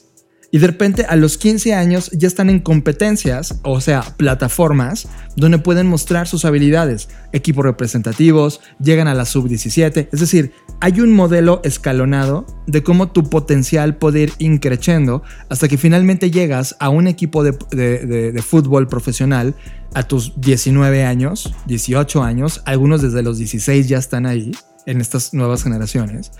[0.55, 5.05] Y de repente a los 15 años ya están en competencias, o sea, plataformas,
[5.35, 11.11] donde pueden mostrar sus habilidades, equipos representativos, llegan a la sub-17, es decir, hay un
[11.11, 17.07] modelo escalonado de cómo tu potencial puede ir increciendo hasta que finalmente llegas a un
[17.07, 19.55] equipo de, de fútbol profesional
[19.93, 24.53] a tus 19 años, 18 años, algunos desde los 16 ya están ahí
[24.85, 26.31] en estas nuevas generaciones.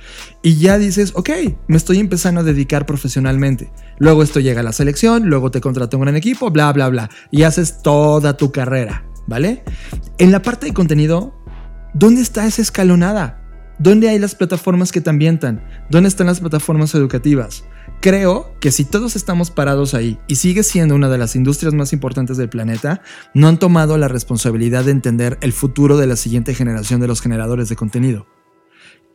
[0.42, 1.30] Y ya dices, ok,
[1.68, 3.72] me estoy empezando a dedicar profesionalmente.
[3.98, 7.10] Luego esto llega a la selección, luego te contrato un gran equipo, bla, bla, bla.
[7.32, 9.64] Y haces toda tu carrera, ¿vale?
[10.18, 11.34] En la parte de contenido,
[11.94, 13.42] ¿dónde está esa escalonada?
[13.78, 15.66] ¿Dónde hay las plataformas que te ambientan?
[15.90, 17.66] ¿Dónde están las plataformas educativas?
[18.00, 21.92] Creo que si todos estamos parados ahí y sigue siendo una de las industrias más
[21.92, 23.02] importantes del planeta,
[23.34, 27.22] no han tomado la responsabilidad de entender el futuro de la siguiente generación de los
[27.22, 28.28] generadores de contenido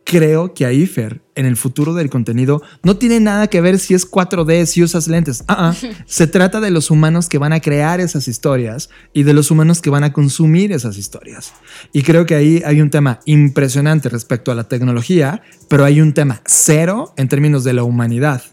[0.03, 3.93] creo que ahí, Fer, en el futuro del contenido, no tiene nada que ver si
[3.93, 5.43] es 4D, si usas lentes.
[5.47, 5.73] Ah.
[6.05, 9.81] Se trata de los humanos que van a crear esas historias y de los humanos
[9.81, 11.53] que van a consumir esas historias.
[11.93, 16.13] Y creo que ahí hay un tema impresionante respecto a la tecnología, pero hay un
[16.13, 18.43] tema cero en términos de la humanidad.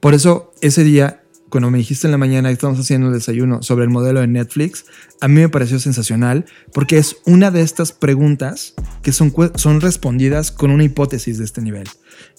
[0.00, 1.22] Por eso ese día
[1.56, 4.26] cuando me dijiste en la mañana que estamos haciendo el desayuno sobre el modelo de
[4.26, 4.84] Netflix,
[5.22, 10.50] a mí me pareció sensacional porque es una de estas preguntas que son, son respondidas
[10.50, 11.88] con una hipótesis de este nivel.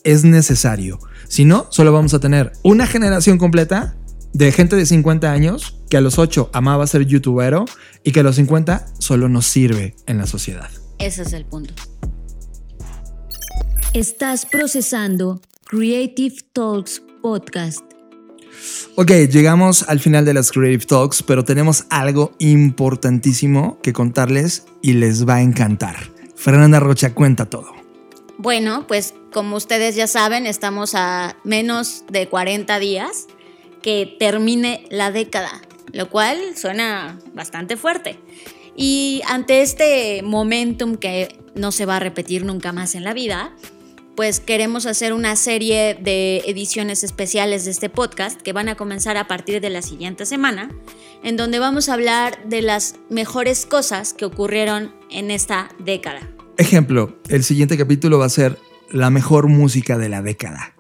[0.04, 1.00] Es necesario.
[1.28, 3.98] Si no, solo vamos a tener una generación completa
[4.34, 7.66] de gente de 50 años que a los 8 amaba ser youtubero
[8.04, 10.70] y que a los 50 solo nos sirve en la sociedad.
[11.00, 11.74] Ese es el punto.
[13.96, 17.87] Estás procesando Creative Talks Podcast.
[18.96, 24.94] Ok, llegamos al final de las Creative Talks, pero tenemos algo importantísimo que contarles y
[24.94, 25.96] les va a encantar.
[26.36, 27.74] Fernanda Rocha cuenta todo.
[28.38, 33.28] Bueno, pues como ustedes ya saben, estamos a menos de 40 días
[33.82, 35.62] que termine la década,
[35.92, 38.20] lo cual suena bastante fuerte.
[38.76, 43.56] Y ante este momentum que no se va a repetir nunca más en la vida,
[44.18, 49.16] pues queremos hacer una serie de ediciones especiales de este podcast que van a comenzar
[49.16, 50.72] a partir de la siguiente semana,
[51.24, 56.22] en donde vamos a hablar de las mejores cosas que ocurrieron en esta década.
[56.58, 58.58] Ejemplo, el siguiente capítulo va a ser
[58.90, 60.74] la mejor música de la década.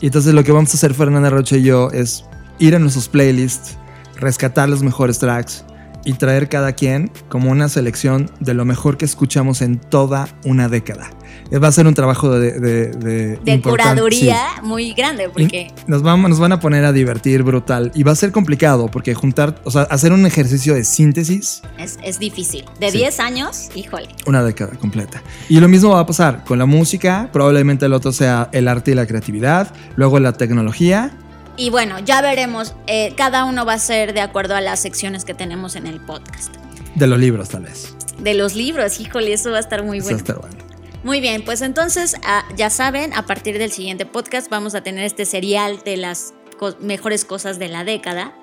[0.00, 2.24] Y entonces lo que vamos a hacer Fernanda Roche y yo es
[2.60, 3.76] ir a nuestros playlists,
[4.14, 5.64] rescatar los mejores tracks
[6.04, 10.68] y traer cada quien como una selección de lo mejor que escuchamos en toda una
[10.68, 11.10] década.
[11.50, 12.56] Eh, va a ser un trabajo de...
[12.56, 15.72] De, curaduría muy grande, porque...
[15.86, 17.92] nos, vamos, nos van a poner a divertir brutal.
[17.94, 21.62] Y va a ser complicado, porque juntar, o sea, hacer un ejercicio de síntesis...
[21.78, 22.64] Es, difícil.
[22.80, 24.08] De 10 años, híjole.
[24.26, 25.22] Una década completa.
[25.48, 28.92] Y lo mismo va a pasar con la música, probablemente el otro sea el arte
[28.92, 31.12] y la creatividad, luego la tecnología.
[31.56, 35.24] Y bueno, ya veremos, eh, cada uno va a ser de acuerdo a las secciones
[35.24, 36.54] que tenemos en el podcast.
[36.94, 37.94] De los libros, tal vez.
[38.18, 40.16] De los libros, híjole, eso va a estar muy bueno.
[40.16, 40.65] Eso va a estar bueno.
[41.06, 45.04] Muy bien, pues entonces ah, ya saben, a partir del siguiente podcast vamos a tener
[45.04, 46.34] este serial de las
[46.80, 48.34] mejores cosas de la década.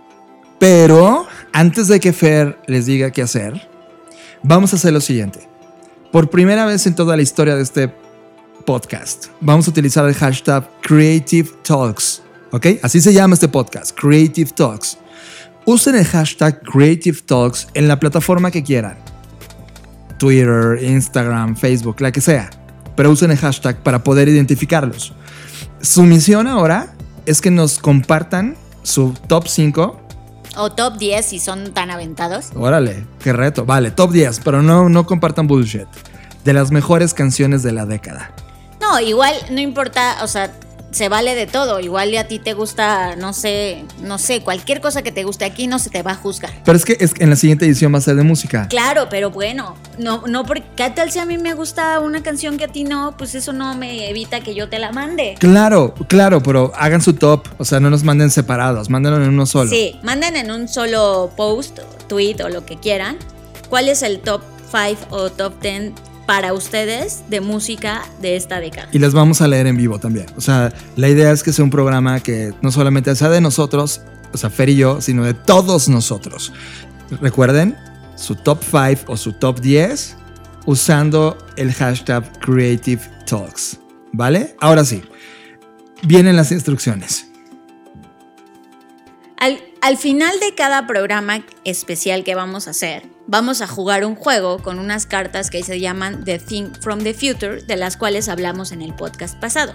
[0.61, 3.68] Pero antes de que Fer les diga qué hacer,
[4.44, 5.45] vamos a hacer lo siguiente.
[6.14, 7.94] Por primera vez en toda la historia de este
[8.65, 12.23] podcast, vamos a utilizar el hashtag Creative Talks.
[12.52, 12.68] ¿Ok?
[12.81, 14.98] Así se llama este podcast, Creative Talks.
[15.65, 19.12] Usen el hashtag Creative Talks en la plataforma que quieran
[20.24, 22.50] Twitter, Instagram, Facebook, la que sea.
[22.95, 25.12] Pero usen el hashtag para poder identificarlos.
[25.82, 26.94] Su misión ahora
[27.26, 30.00] es que nos compartan su top 5.
[30.56, 32.52] O top 10 si son tan aventados.
[32.56, 33.66] Órale, qué reto.
[33.66, 35.88] Vale, top 10, pero no, no compartan bullshit.
[36.45, 38.32] De las mejores canciones de la década.
[38.80, 40.54] No, igual no importa, o sea,
[40.94, 41.80] se vale de todo.
[41.80, 45.45] Igual y a ti te gusta, no sé, no sé, cualquier cosa que te guste
[45.45, 46.52] aquí no se te va a juzgar.
[46.64, 48.68] Pero es que es que en la siguiente edición va a ser de música.
[48.70, 52.57] Claro, pero bueno, no, no, porque ¿qué tal si a mí me gusta una canción
[52.57, 53.15] que a ti no?
[53.18, 55.36] Pues eso no me evita que yo te la mande.
[55.40, 57.48] Claro, claro, pero hagan su top.
[57.57, 59.70] O sea, no nos manden separados, mándenlo en uno solo.
[59.70, 63.18] Sí, manden en un solo post, tweet o lo que quieran.
[63.70, 64.41] ¿Cuál es el top
[64.72, 68.90] 5 o top 10 para ustedes de música de esta década?
[68.91, 70.26] Y las vamos a leer en vivo también.
[70.38, 74.02] O sea, la idea es que sea un programa que no solamente sea de nosotros,
[74.34, 76.54] o sea, Fer y yo, sino de todos nosotros.
[77.22, 77.78] Recuerden
[78.16, 80.18] su top 5 o su top 10
[80.66, 83.80] usando el hashtag Creative Talks.
[84.12, 84.56] ¿Vale?
[84.60, 85.04] Ahora sí,
[86.04, 87.28] vienen las instrucciones.
[89.38, 94.16] Al, al final de cada programa especial que vamos a hacer, vamos a jugar un
[94.16, 98.30] juego con unas cartas que se llaman The Think from the Future, de las cuales
[98.30, 99.74] hablamos en el podcast pasado.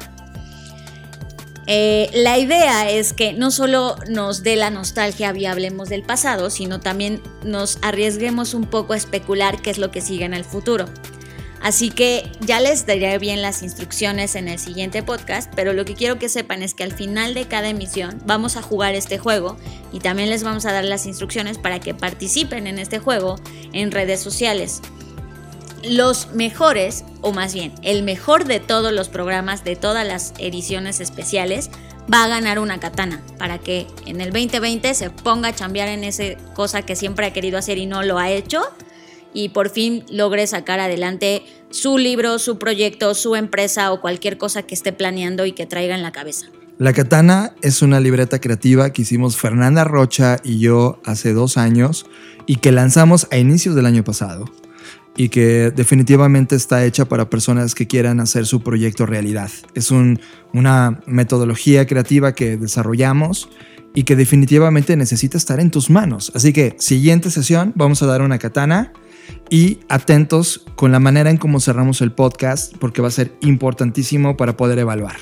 [1.70, 6.49] Eh, la idea es que no solo nos dé la nostalgia y hablemos del pasado,
[6.49, 10.45] sino también nos arriesguemos un poco a especular qué es lo que sigue en el
[10.45, 10.87] futuro.
[11.69, 15.93] Así que ya les daré bien las instrucciones en el siguiente podcast, pero lo que
[15.93, 19.59] quiero que sepan es que al final de cada emisión vamos a jugar este juego
[19.93, 23.36] y también les vamos a dar las instrucciones para que participen en este juego
[23.74, 24.81] en redes sociales.
[25.85, 31.01] Los mejores, o más bien, el mejor de todos los programas de todas las ediciones
[31.01, 31.69] especiales
[32.11, 36.05] va a ganar una katana para que en el 2020 se ponga a chambear en
[36.05, 38.62] esa cosa que siempre ha querido hacer y no lo ha hecho
[39.35, 44.62] y por fin logre sacar adelante su libro, su proyecto, su empresa o cualquier cosa
[44.62, 46.47] que esté planeando y que traiga en la cabeza.
[46.78, 52.07] La Katana es una libreta creativa que hicimos Fernanda Rocha y yo hace dos años
[52.47, 54.45] y que lanzamos a inicios del año pasado
[55.16, 59.51] y que definitivamente está hecha para personas que quieran hacer su proyecto realidad.
[59.74, 60.20] Es un,
[60.55, 63.49] una metodología creativa que desarrollamos
[63.93, 66.31] y que definitivamente necesita estar en tus manos.
[66.36, 68.93] Así que siguiente sesión vamos a dar una katana
[69.51, 74.37] y atentos con la manera en cómo cerramos el podcast porque va a ser importantísimo
[74.37, 75.17] para poder evaluar.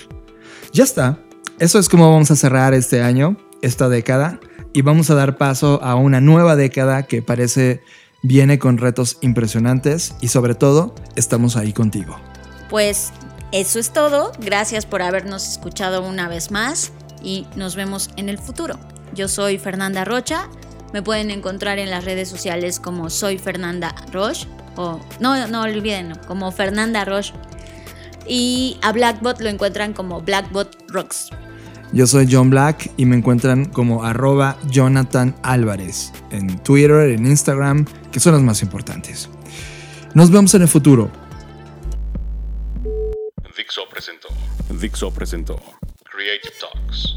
[0.73, 1.19] Ya está,
[1.59, 4.41] eso es como vamos a cerrar este año, esta década
[4.73, 7.81] y vamos a dar paso a una nueva década que parece
[8.23, 12.16] viene con retos impresionantes y sobre todo estamos ahí contigo.
[12.69, 13.12] Pues
[13.53, 16.93] eso es todo, gracias por habernos escuchado una vez más
[17.23, 18.78] y nos vemos en el futuro.
[19.15, 20.49] Yo soy Fernanda Rocha
[20.93, 24.47] me pueden encontrar en las redes sociales como soy Fernanda Roche
[24.77, 27.33] o no, no olviden, como Fernanda Roche.
[28.29, 31.31] Y a Blackbot lo encuentran como Blackbot Rocks.
[31.93, 37.87] Yo soy John Black y me encuentran como arroba Jonathan Álvarez en Twitter, en Instagram,
[38.11, 39.29] que son los más importantes.
[40.15, 41.11] Nos vemos en el futuro.
[43.57, 44.29] Dixo presentó.
[44.81, 45.61] Dixo presentó.
[46.05, 47.17] Creative Talks.